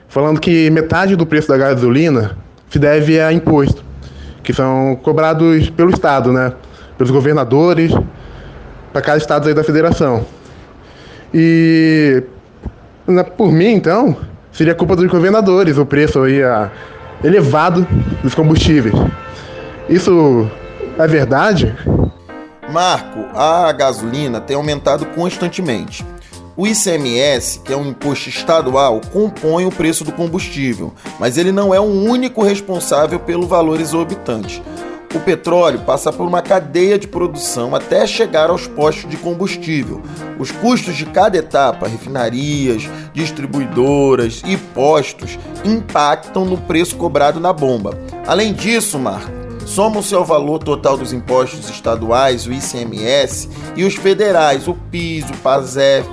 falando 0.09 0.41
que 0.41 0.69
metade 0.71 1.15
do 1.15 1.25
preço 1.25 1.47
da 1.47 1.57
gasolina 1.57 2.37
se 2.69 2.77
deve 2.77 3.21
a 3.21 3.33
imposto, 3.33 3.85
que 4.43 4.53
são 4.53 4.99
cobrados 5.05 5.71
pelo 5.71 5.91
Estado, 5.91 6.33
né? 6.33 6.53
Pelos 6.99 7.13
governadores, 7.13 7.93
para 8.93 9.01
cada 9.03 9.19
estado 9.19 9.47
aí 9.47 9.55
da 9.55 9.63
federação. 9.63 10.27
E 11.33 12.25
por 13.37 13.53
mim, 13.53 13.73
então, 13.73 14.17
seria 14.51 14.75
culpa 14.75 14.97
dos 14.97 15.07
governadores 15.07 15.79
o 15.79 15.87
preço 15.87 16.23
aí 16.23 16.41
elevado 17.23 17.87
dos 18.21 18.35
combustíveis. 18.35 18.97
Isso 19.89 20.51
é 20.99 21.07
verdade? 21.07 21.73
Marco, 22.71 23.27
a 23.35 23.71
gasolina 23.73 24.41
tem 24.41 24.57
aumentado 24.57 25.07
constantemente. 25.07 26.05
O 26.57 26.67
ICMS, 26.67 27.61
que 27.61 27.73
é 27.73 27.77
um 27.77 27.87
imposto 27.87 28.29
estadual, 28.29 29.01
compõe 29.13 29.67
o 29.67 29.71
preço 29.71 30.05
do 30.05 30.11
combustível, 30.11 30.93
mas 31.21 31.37
ele 31.37 31.53
não 31.53 31.75
é 31.75 31.79
o 31.79 31.85
único 31.85 32.43
responsável 32.43 33.21
pelo 33.21 33.47
valor 33.47 33.81
exorbitante. 33.81 34.63
O 35.15 35.21
petróleo 35.21 35.81
passa 35.81 36.13
por 36.13 36.27
uma 36.27 36.43
cadeia 36.43 36.99
de 36.99 37.07
produção 37.07 37.75
até 37.75 38.07
chegar 38.07 38.51
aos 38.51 38.67
postos 38.67 39.09
de 39.09 39.17
combustível. 39.17 40.03
Os 40.39 40.51
custos 40.51 40.97
de 40.97 41.07
cada 41.07 41.39
etapa, 41.39 41.89
refinarias, 41.89 42.83
distribuidoras 43.15 44.43
e 44.45 44.57
postos, 44.57 45.39
impactam 45.65 46.45
no 46.45 46.59
preço 46.59 46.97
cobrado 46.97 47.39
na 47.39 47.53
bomba. 47.53 47.97
Além 48.27 48.53
disso, 48.53 48.99
Marco, 48.99 49.46
Soma-se 49.67 50.15
ao 50.15 50.25
valor 50.25 50.61
total 50.61 50.97
dos 50.97 51.13
impostos 51.13 51.69
estaduais, 51.69 52.47
o 52.47 52.53
ICMS, 52.53 53.51
e 53.75 53.85
os 53.85 53.97
federais, 53.97 54.69
o 54.69 54.75
PIS, 54.75 55.29
o 55.29 55.37
PASEP, 55.39 56.09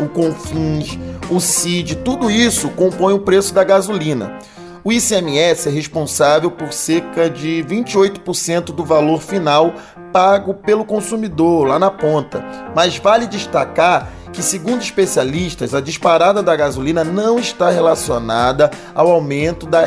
o 0.00 0.08
CONFINS, 0.08 0.96
o 1.28 1.40
CID, 1.40 1.96
tudo 1.96 2.30
isso 2.30 2.68
compõe 2.70 3.12
o 3.12 3.18
preço 3.18 3.52
da 3.52 3.64
gasolina. 3.64 4.38
O 4.84 4.92
ICMS 4.92 5.68
é 5.68 5.72
responsável 5.72 6.48
por 6.48 6.72
cerca 6.72 7.28
de 7.28 7.64
28% 7.68 8.66
do 8.66 8.84
valor 8.84 9.20
final 9.20 9.74
pago 10.12 10.54
pelo 10.54 10.84
consumidor 10.84 11.66
lá 11.66 11.80
na 11.80 11.90
ponta. 11.90 12.44
Mas 12.72 12.96
vale 12.96 13.26
destacar 13.26 14.12
que, 14.32 14.44
segundo 14.44 14.80
especialistas, 14.80 15.74
a 15.74 15.80
disparada 15.80 16.40
da 16.40 16.54
gasolina 16.54 17.02
não 17.02 17.36
está 17.36 17.68
relacionada 17.68 18.70
ao 18.94 19.10
aumento 19.10 19.66
da, 19.66 19.82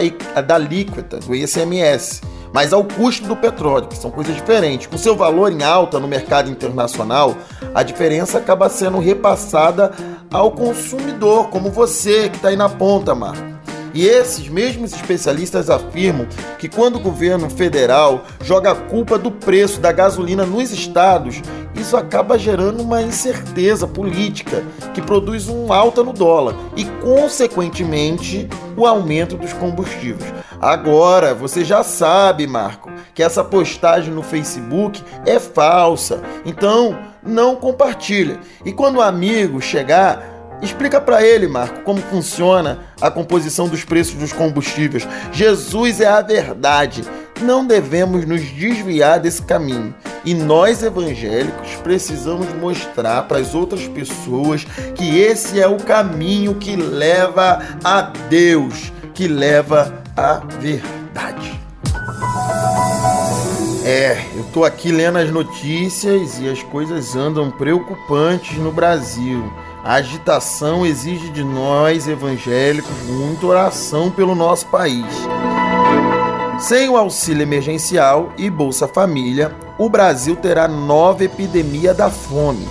da 0.45 0.55
alíquota 0.55 1.17
do 1.17 1.33
ICMS 1.33 2.21
mas 2.53 2.73
ao 2.73 2.83
custo 2.83 3.27
do 3.27 3.35
petróleo, 3.35 3.88
que 3.88 3.97
são 3.97 4.12
coisas 4.12 4.35
diferentes. 4.35 4.88
Com 4.88 4.97
seu 4.97 5.15
valor 5.15 5.51
em 5.51 5.63
alta 5.63 5.99
no 5.99 6.07
mercado 6.07 6.49
internacional, 6.49 7.35
a 7.73 7.83
diferença 7.83 8.38
acaba 8.38 8.69
sendo 8.69 8.99
repassada 8.99 9.91
ao 10.31 10.51
consumidor, 10.51 11.49
como 11.49 11.69
você 11.69 12.29
que 12.29 12.38
está 12.38 12.49
aí 12.49 12.55
na 12.55 12.69
ponta, 12.69 13.13
Marco. 13.13 13.58
E 13.93 14.06
esses 14.06 14.47
mesmos 14.47 14.93
especialistas 14.93 15.69
afirmam 15.69 16.28
que 16.58 16.69
quando 16.69 16.97
o 16.97 16.99
governo 16.99 17.49
federal 17.49 18.25
joga 18.43 18.71
a 18.71 18.75
culpa 18.75 19.17
do 19.17 19.32
preço 19.32 19.80
da 19.80 19.91
gasolina 19.91 20.45
nos 20.45 20.71
estados, 20.71 21.41
isso 21.75 21.95
acaba 21.95 22.38
gerando 22.38 22.82
uma 22.82 23.02
incerteza 23.02 23.88
política 23.88 24.63
que 24.93 25.02
produz 25.02 25.47
um 25.47 25.71
alta 25.71 26.04
no 26.04 26.12
dólar 26.12 26.56
e, 26.75 26.86
consequentemente, 27.02 28.47
o 28.75 28.86
aumento 28.86 29.38
dos 29.38 29.54
combustíveis. 29.54 30.34
Agora, 30.62 31.34
você 31.34 31.63
já 31.63 31.84
sabe, 31.84 32.45
Marco, 32.45 32.91
que 33.13 33.23
essa 33.23 33.43
postagem 33.43 34.13
no 34.13 34.21
Facebook 34.21 35.02
é 35.25 35.39
falsa. 35.39 36.21
Então, 36.45 36.97
não 37.23 37.56
compartilha. 37.56 38.39
E 38.65 38.71
quando 38.71 38.97
o 38.97 39.02
amigo 39.02 39.62
chegar, 39.62 40.28
Explica 40.61 40.99
para 40.99 41.23
ele, 41.23 41.47
Marco, 41.47 41.81
como 41.83 42.01
funciona 42.01 42.79
a 43.01 43.09
composição 43.09 43.67
dos 43.67 43.85
preços 43.85 44.15
dos 44.15 44.33
combustíveis. 44.33 45.07
Jesus 45.31 46.01
é 46.01 46.07
a 46.07 46.21
verdade. 46.21 47.03
Não 47.41 47.65
devemos 47.65 48.25
nos 48.25 48.41
desviar 48.41 49.19
desse 49.19 49.41
caminho. 49.41 49.95
E 50.25 50.33
nós 50.33 50.83
evangélicos 50.83 51.75
precisamos 51.81 52.53
mostrar 52.55 53.23
para 53.23 53.37
as 53.37 53.55
outras 53.55 53.87
pessoas 53.87 54.65
que 54.95 55.17
esse 55.19 55.61
é 55.61 55.67
o 55.67 55.77
caminho 55.77 56.55
que 56.55 56.75
leva 56.75 57.61
a 57.81 58.01
Deus, 58.29 58.91
que 59.13 59.27
leva 59.27 60.03
à 60.17 60.41
verdade. 60.59 61.57
É, 63.85 64.23
eu 64.35 64.43
tô 64.53 64.65
aqui 64.65 64.91
lendo 64.91 65.17
as 65.17 65.31
notícias 65.31 66.37
e 66.39 66.49
as 66.49 66.61
coisas 66.63 67.15
andam 67.15 67.49
preocupantes 67.49 68.57
no 68.57 68.71
Brasil. 68.71 69.51
A 69.89 69.95
agitação 69.95 70.86
exige 70.86 71.30
de 71.30 71.43
nós, 71.43 72.08
evangélicos, 72.08 72.95
muita 73.08 73.47
oração 73.47 74.12
pelo 74.12 74.36
nosso 74.36 74.67
país. 74.67 75.04
Sem 76.60 76.88
o 76.89 76.95
auxílio 76.95 77.41
emergencial 77.41 78.32
e 78.38 78.52
Bolsa 78.52 78.88
Família, 78.88 79.52
o 79.80 79.89
Brasil 79.89 80.36
terá 80.36 80.67
nova 80.67 81.23
epidemia 81.23 81.91
da 81.91 82.12
fome. 82.12 82.67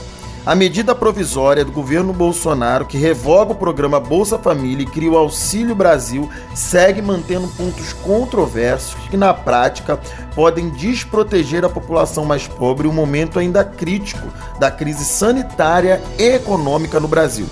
A 0.48 0.54
medida 0.54 0.94
provisória 0.94 1.62
do 1.62 1.70
governo 1.70 2.10
Bolsonaro, 2.10 2.86
que 2.86 2.96
revoga 2.96 3.52
o 3.52 3.54
programa 3.54 4.00
Bolsa 4.00 4.38
Família 4.38 4.82
e 4.82 4.86
cria 4.86 5.10
o 5.10 5.18
Auxílio 5.18 5.74
Brasil, 5.74 6.26
segue 6.54 7.02
mantendo 7.02 7.46
pontos 7.48 7.92
controversos 7.92 8.94
que, 9.10 9.16
na 9.18 9.34
prática, 9.34 10.00
podem 10.34 10.70
desproteger 10.70 11.66
a 11.66 11.68
população 11.68 12.24
mais 12.24 12.48
pobre 12.48 12.88
em 12.88 12.90
um 12.90 12.94
momento 12.94 13.38
ainda 13.38 13.62
crítico 13.62 14.26
da 14.58 14.70
crise 14.70 15.04
sanitária 15.04 16.00
e 16.18 16.36
econômica 16.36 16.98
no 16.98 17.08
Brasil. 17.08 17.46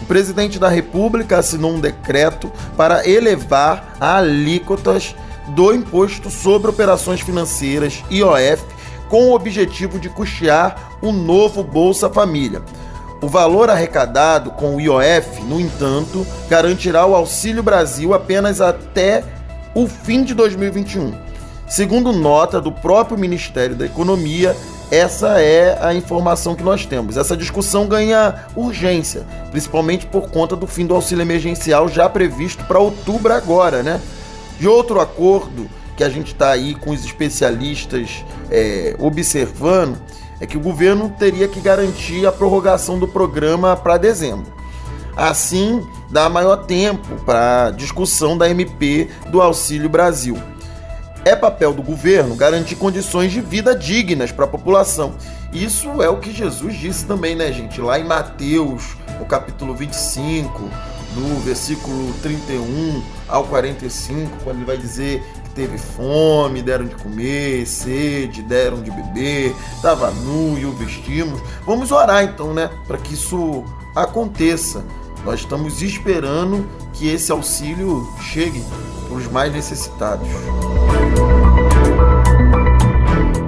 O 0.00 0.06
presidente 0.06 0.60
da 0.60 0.68
República 0.68 1.38
assinou 1.38 1.72
um 1.72 1.80
decreto 1.80 2.52
para 2.76 3.04
elevar 3.04 3.96
alíquotas 3.98 5.12
do 5.48 5.74
Imposto 5.74 6.30
sobre 6.30 6.70
Operações 6.70 7.20
Financeiras, 7.20 8.04
IOF, 8.08 8.62
com 9.08 9.30
o 9.30 9.34
objetivo 9.34 9.98
de 9.98 10.08
custear 10.08 10.98
o 11.00 11.12
novo 11.12 11.62
Bolsa 11.62 12.08
Família. 12.08 12.62
O 13.20 13.26
valor 13.26 13.68
arrecadado 13.68 14.52
com 14.52 14.76
o 14.76 14.80
IOF, 14.80 15.42
no 15.42 15.60
entanto, 15.60 16.26
garantirá 16.48 17.04
o 17.04 17.14
Auxílio 17.14 17.62
Brasil 17.62 18.14
apenas 18.14 18.60
até 18.60 19.24
o 19.74 19.86
fim 19.88 20.22
de 20.22 20.34
2021. 20.34 21.14
Segundo 21.66 22.12
nota 22.12 22.60
do 22.60 22.70
próprio 22.70 23.18
Ministério 23.18 23.74
da 23.74 23.84
Economia, 23.84 24.56
essa 24.90 25.40
é 25.40 25.76
a 25.82 25.92
informação 25.92 26.54
que 26.54 26.62
nós 26.62 26.86
temos. 26.86 27.16
Essa 27.16 27.36
discussão 27.36 27.86
ganha 27.86 28.46
urgência, 28.56 29.26
principalmente 29.50 30.06
por 30.06 30.30
conta 30.30 30.56
do 30.56 30.66
fim 30.66 30.86
do 30.86 30.94
auxílio 30.94 31.22
emergencial 31.22 31.88
já 31.88 32.08
previsto 32.08 32.64
para 32.64 32.78
outubro 32.78 33.32
agora, 33.32 33.82
né? 33.82 34.00
De 34.58 34.66
outro 34.66 35.00
acordo 35.00 35.68
que 35.98 36.04
a 36.04 36.08
gente 36.08 36.28
está 36.28 36.50
aí 36.50 36.76
com 36.76 36.90
os 36.90 37.04
especialistas 37.04 38.24
é, 38.48 38.94
observando 39.00 39.98
é 40.40 40.46
que 40.46 40.56
o 40.56 40.60
governo 40.60 41.12
teria 41.18 41.48
que 41.48 41.60
garantir 41.60 42.24
a 42.24 42.30
prorrogação 42.30 43.00
do 43.00 43.08
programa 43.08 43.76
para 43.76 43.96
dezembro. 43.96 44.46
Assim, 45.16 45.84
dá 46.08 46.28
maior 46.28 46.58
tempo 46.58 47.16
para 47.24 47.72
discussão 47.72 48.38
da 48.38 48.48
MP 48.48 49.08
do 49.30 49.42
Auxílio 49.42 49.88
Brasil. 49.88 50.38
É 51.24 51.34
papel 51.34 51.74
do 51.74 51.82
governo 51.82 52.36
garantir 52.36 52.76
condições 52.76 53.32
de 53.32 53.40
vida 53.40 53.74
dignas 53.74 54.30
para 54.30 54.44
a 54.44 54.48
população. 54.48 55.14
Isso 55.52 56.00
é 56.00 56.08
o 56.08 56.20
que 56.20 56.32
Jesus 56.32 56.76
disse 56.76 57.06
também, 57.06 57.34
né, 57.34 57.50
gente? 57.50 57.80
Lá 57.80 57.98
em 57.98 58.04
Mateus, 58.04 58.96
no 59.18 59.26
capítulo 59.26 59.74
25, 59.74 60.70
do 61.14 61.40
versículo 61.40 62.12
31 62.22 63.02
ao 63.26 63.44
45, 63.44 64.44
quando 64.44 64.56
ele 64.58 64.64
vai 64.64 64.76
dizer 64.76 65.22
teve 65.58 65.76
fome, 65.76 66.62
deram 66.62 66.86
de 66.86 66.94
comer, 66.94 67.66
sede, 67.66 68.42
deram 68.42 68.80
de 68.80 68.92
beber, 68.92 69.52
estava 69.74 70.08
nu 70.12 70.56
e 70.56 70.64
o 70.64 70.70
vestimos. 70.70 71.42
Vamos 71.66 71.90
orar 71.90 72.22
então, 72.22 72.54
né, 72.54 72.70
para 72.86 72.96
que 72.96 73.14
isso 73.14 73.64
aconteça. 73.92 74.84
Nós 75.24 75.40
estamos 75.40 75.82
esperando 75.82 76.64
que 76.92 77.08
esse 77.08 77.32
auxílio 77.32 78.08
chegue 78.20 78.62
para 79.08 79.16
os 79.16 79.26
mais 79.26 79.52
necessitados. 79.52 80.28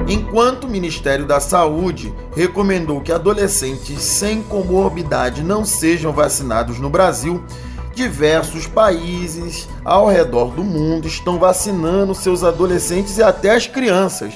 Enquanto 0.08 0.64
o 0.64 0.68
Ministério 0.68 1.24
da 1.24 1.38
Saúde 1.38 2.12
recomendou 2.34 3.00
que 3.00 3.12
adolescentes 3.12 4.02
sem 4.02 4.42
comorbidade 4.42 5.44
não 5.44 5.64
sejam 5.64 6.12
vacinados 6.12 6.80
no 6.80 6.90
Brasil, 6.90 7.44
diversos 8.00 8.66
países 8.66 9.68
ao 9.84 10.08
redor 10.08 10.52
do 10.52 10.64
mundo 10.64 11.06
estão 11.06 11.38
vacinando 11.38 12.14
seus 12.14 12.42
adolescentes 12.42 13.18
e 13.18 13.22
até 13.22 13.54
as 13.54 13.66
crianças. 13.66 14.32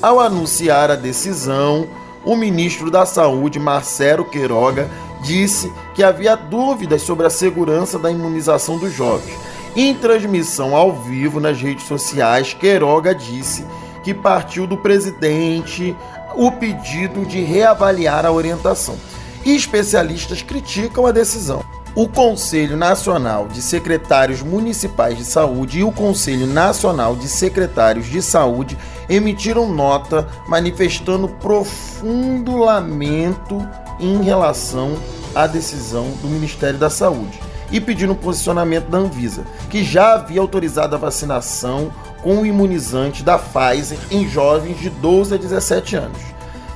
Ao 0.00 0.18
anunciar 0.18 0.90
a 0.90 0.96
decisão, 0.96 1.86
o 2.24 2.34
ministro 2.34 2.90
da 2.90 3.04
Saúde, 3.04 3.58
Marcelo 3.58 4.24
Queiroga, 4.24 4.88
disse 5.22 5.70
que 5.94 6.02
havia 6.02 6.34
dúvidas 6.34 7.02
sobre 7.02 7.26
a 7.26 7.30
segurança 7.30 7.98
da 7.98 8.10
imunização 8.10 8.78
dos 8.78 8.94
jovens. 8.94 9.38
Em 9.76 9.94
transmissão 9.94 10.74
ao 10.74 10.94
vivo 10.94 11.38
nas 11.38 11.60
redes 11.60 11.86
sociais, 11.86 12.54
Queiroga 12.54 13.14
disse 13.14 13.66
que 14.02 14.14
partiu 14.14 14.66
do 14.66 14.78
presidente 14.78 15.94
o 16.34 16.50
pedido 16.50 17.26
de 17.26 17.42
reavaliar 17.42 18.24
a 18.24 18.32
orientação. 18.32 18.96
E 19.44 19.54
especialistas 19.54 20.40
criticam 20.40 21.04
a 21.06 21.12
decisão. 21.12 21.62
O 21.94 22.08
Conselho 22.08 22.74
Nacional 22.74 23.48
de 23.48 23.60
Secretários 23.60 24.40
Municipais 24.40 25.18
de 25.18 25.26
Saúde 25.26 25.80
e 25.80 25.84
o 25.84 25.92
Conselho 25.92 26.46
Nacional 26.46 27.14
de 27.14 27.28
Secretários 27.28 28.06
de 28.06 28.22
Saúde 28.22 28.78
emitiram 29.10 29.70
nota 29.70 30.26
manifestando 30.48 31.28
profundo 31.28 32.56
lamento 32.56 33.60
em 34.00 34.22
relação 34.22 34.96
à 35.34 35.46
decisão 35.46 36.10
do 36.22 36.28
Ministério 36.28 36.78
da 36.78 36.88
Saúde 36.88 37.38
e 37.70 37.78
pedindo 37.78 38.14
posicionamento 38.14 38.88
da 38.88 38.96
Anvisa, 38.96 39.44
que 39.68 39.84
já 39.84 40.14
havia 40.14 40.40
autorizado 40.40 40.96
a 40.96 40.98
vacinação 40.98 41.92
com 42.22 42.38
o 42.38 42.46
imunizante 42.46 43.22
da 43.22 43.38
Pfizer 43.38 43.98
em 44.10 44.26
jovens 44.26 44.80
de 44.80 44.88
12 44.88 45.34
a 45.34 45.36
17 45.36 45.96
anos. 45.96 46.22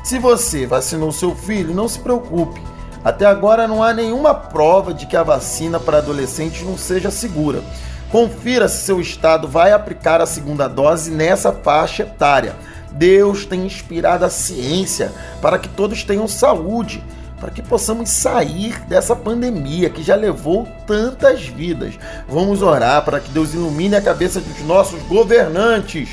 Se 0.05 0.19
você 0.19 0.67
vacinou 0.67 1.11
seu 1.11 1.35
filho, 1.35 1.75
não 1.75 1.89
se 1.89 1.99
preocupe. 1.99 2.76
Até 3.07 3.25
agora 3.25 3.69
não 3.69 3.85
há 3.85 3.95
nenhuma 3.95 4.35
prova 4.35 4.93
de 4.93 5.07
que 5.07 5.17
a 5.17 5.23
vacina 5.23 5.79
para 5.79 5.99
adolescentes 5.99 6.67
não 6.67 6.77
seja 6.77 7.09
segura. 7.09 7.63
Confira 8.11 8.67
se 8.67 8.83
seu 8.83 9.01
estado 9.01 9.47
vai 9.47 9.71
aplicar 9.71 10.21
a 10.21 10.27
segunda 10.27 10.67
dose 10.67 11.13
nessa 11.13 11.53
faixa 11.53 12.03
etária. 12.03 12.57
Deus 12.91 13.47
tem 13.47 13.65
inspirado 13.65 14.25
a 14.25 14.29
ciência 14.29 15.13
para 15.41 15.57
que 15.57 15.69
todos 15.69 16.03
tenham 16.03 16.27
saúde, 16.27 17.01
para 17.39 17.53
que 17.53 17.63
possamos 17.63 18.11
sair 18.11 18.77
dessa 18.89 19.15
pandemia 19.15 19.89
que 19.89 20.03
já 20.03 20.17
levou 20.17 20.67
tantas 20.85 21.47
vidas. 21.47 21.95
Vamos 22.29 22.61
orar 22.61 23.05
para 23.05 23.21
que 23.21 23.31
Deus 23.31 23.55
ilumine 23.55 23.95
a 23.95 24.03
cabeça 24.03 24.41
dos 24.41 24.63
nossos 24.63 25.01
governantes 25.05 26.09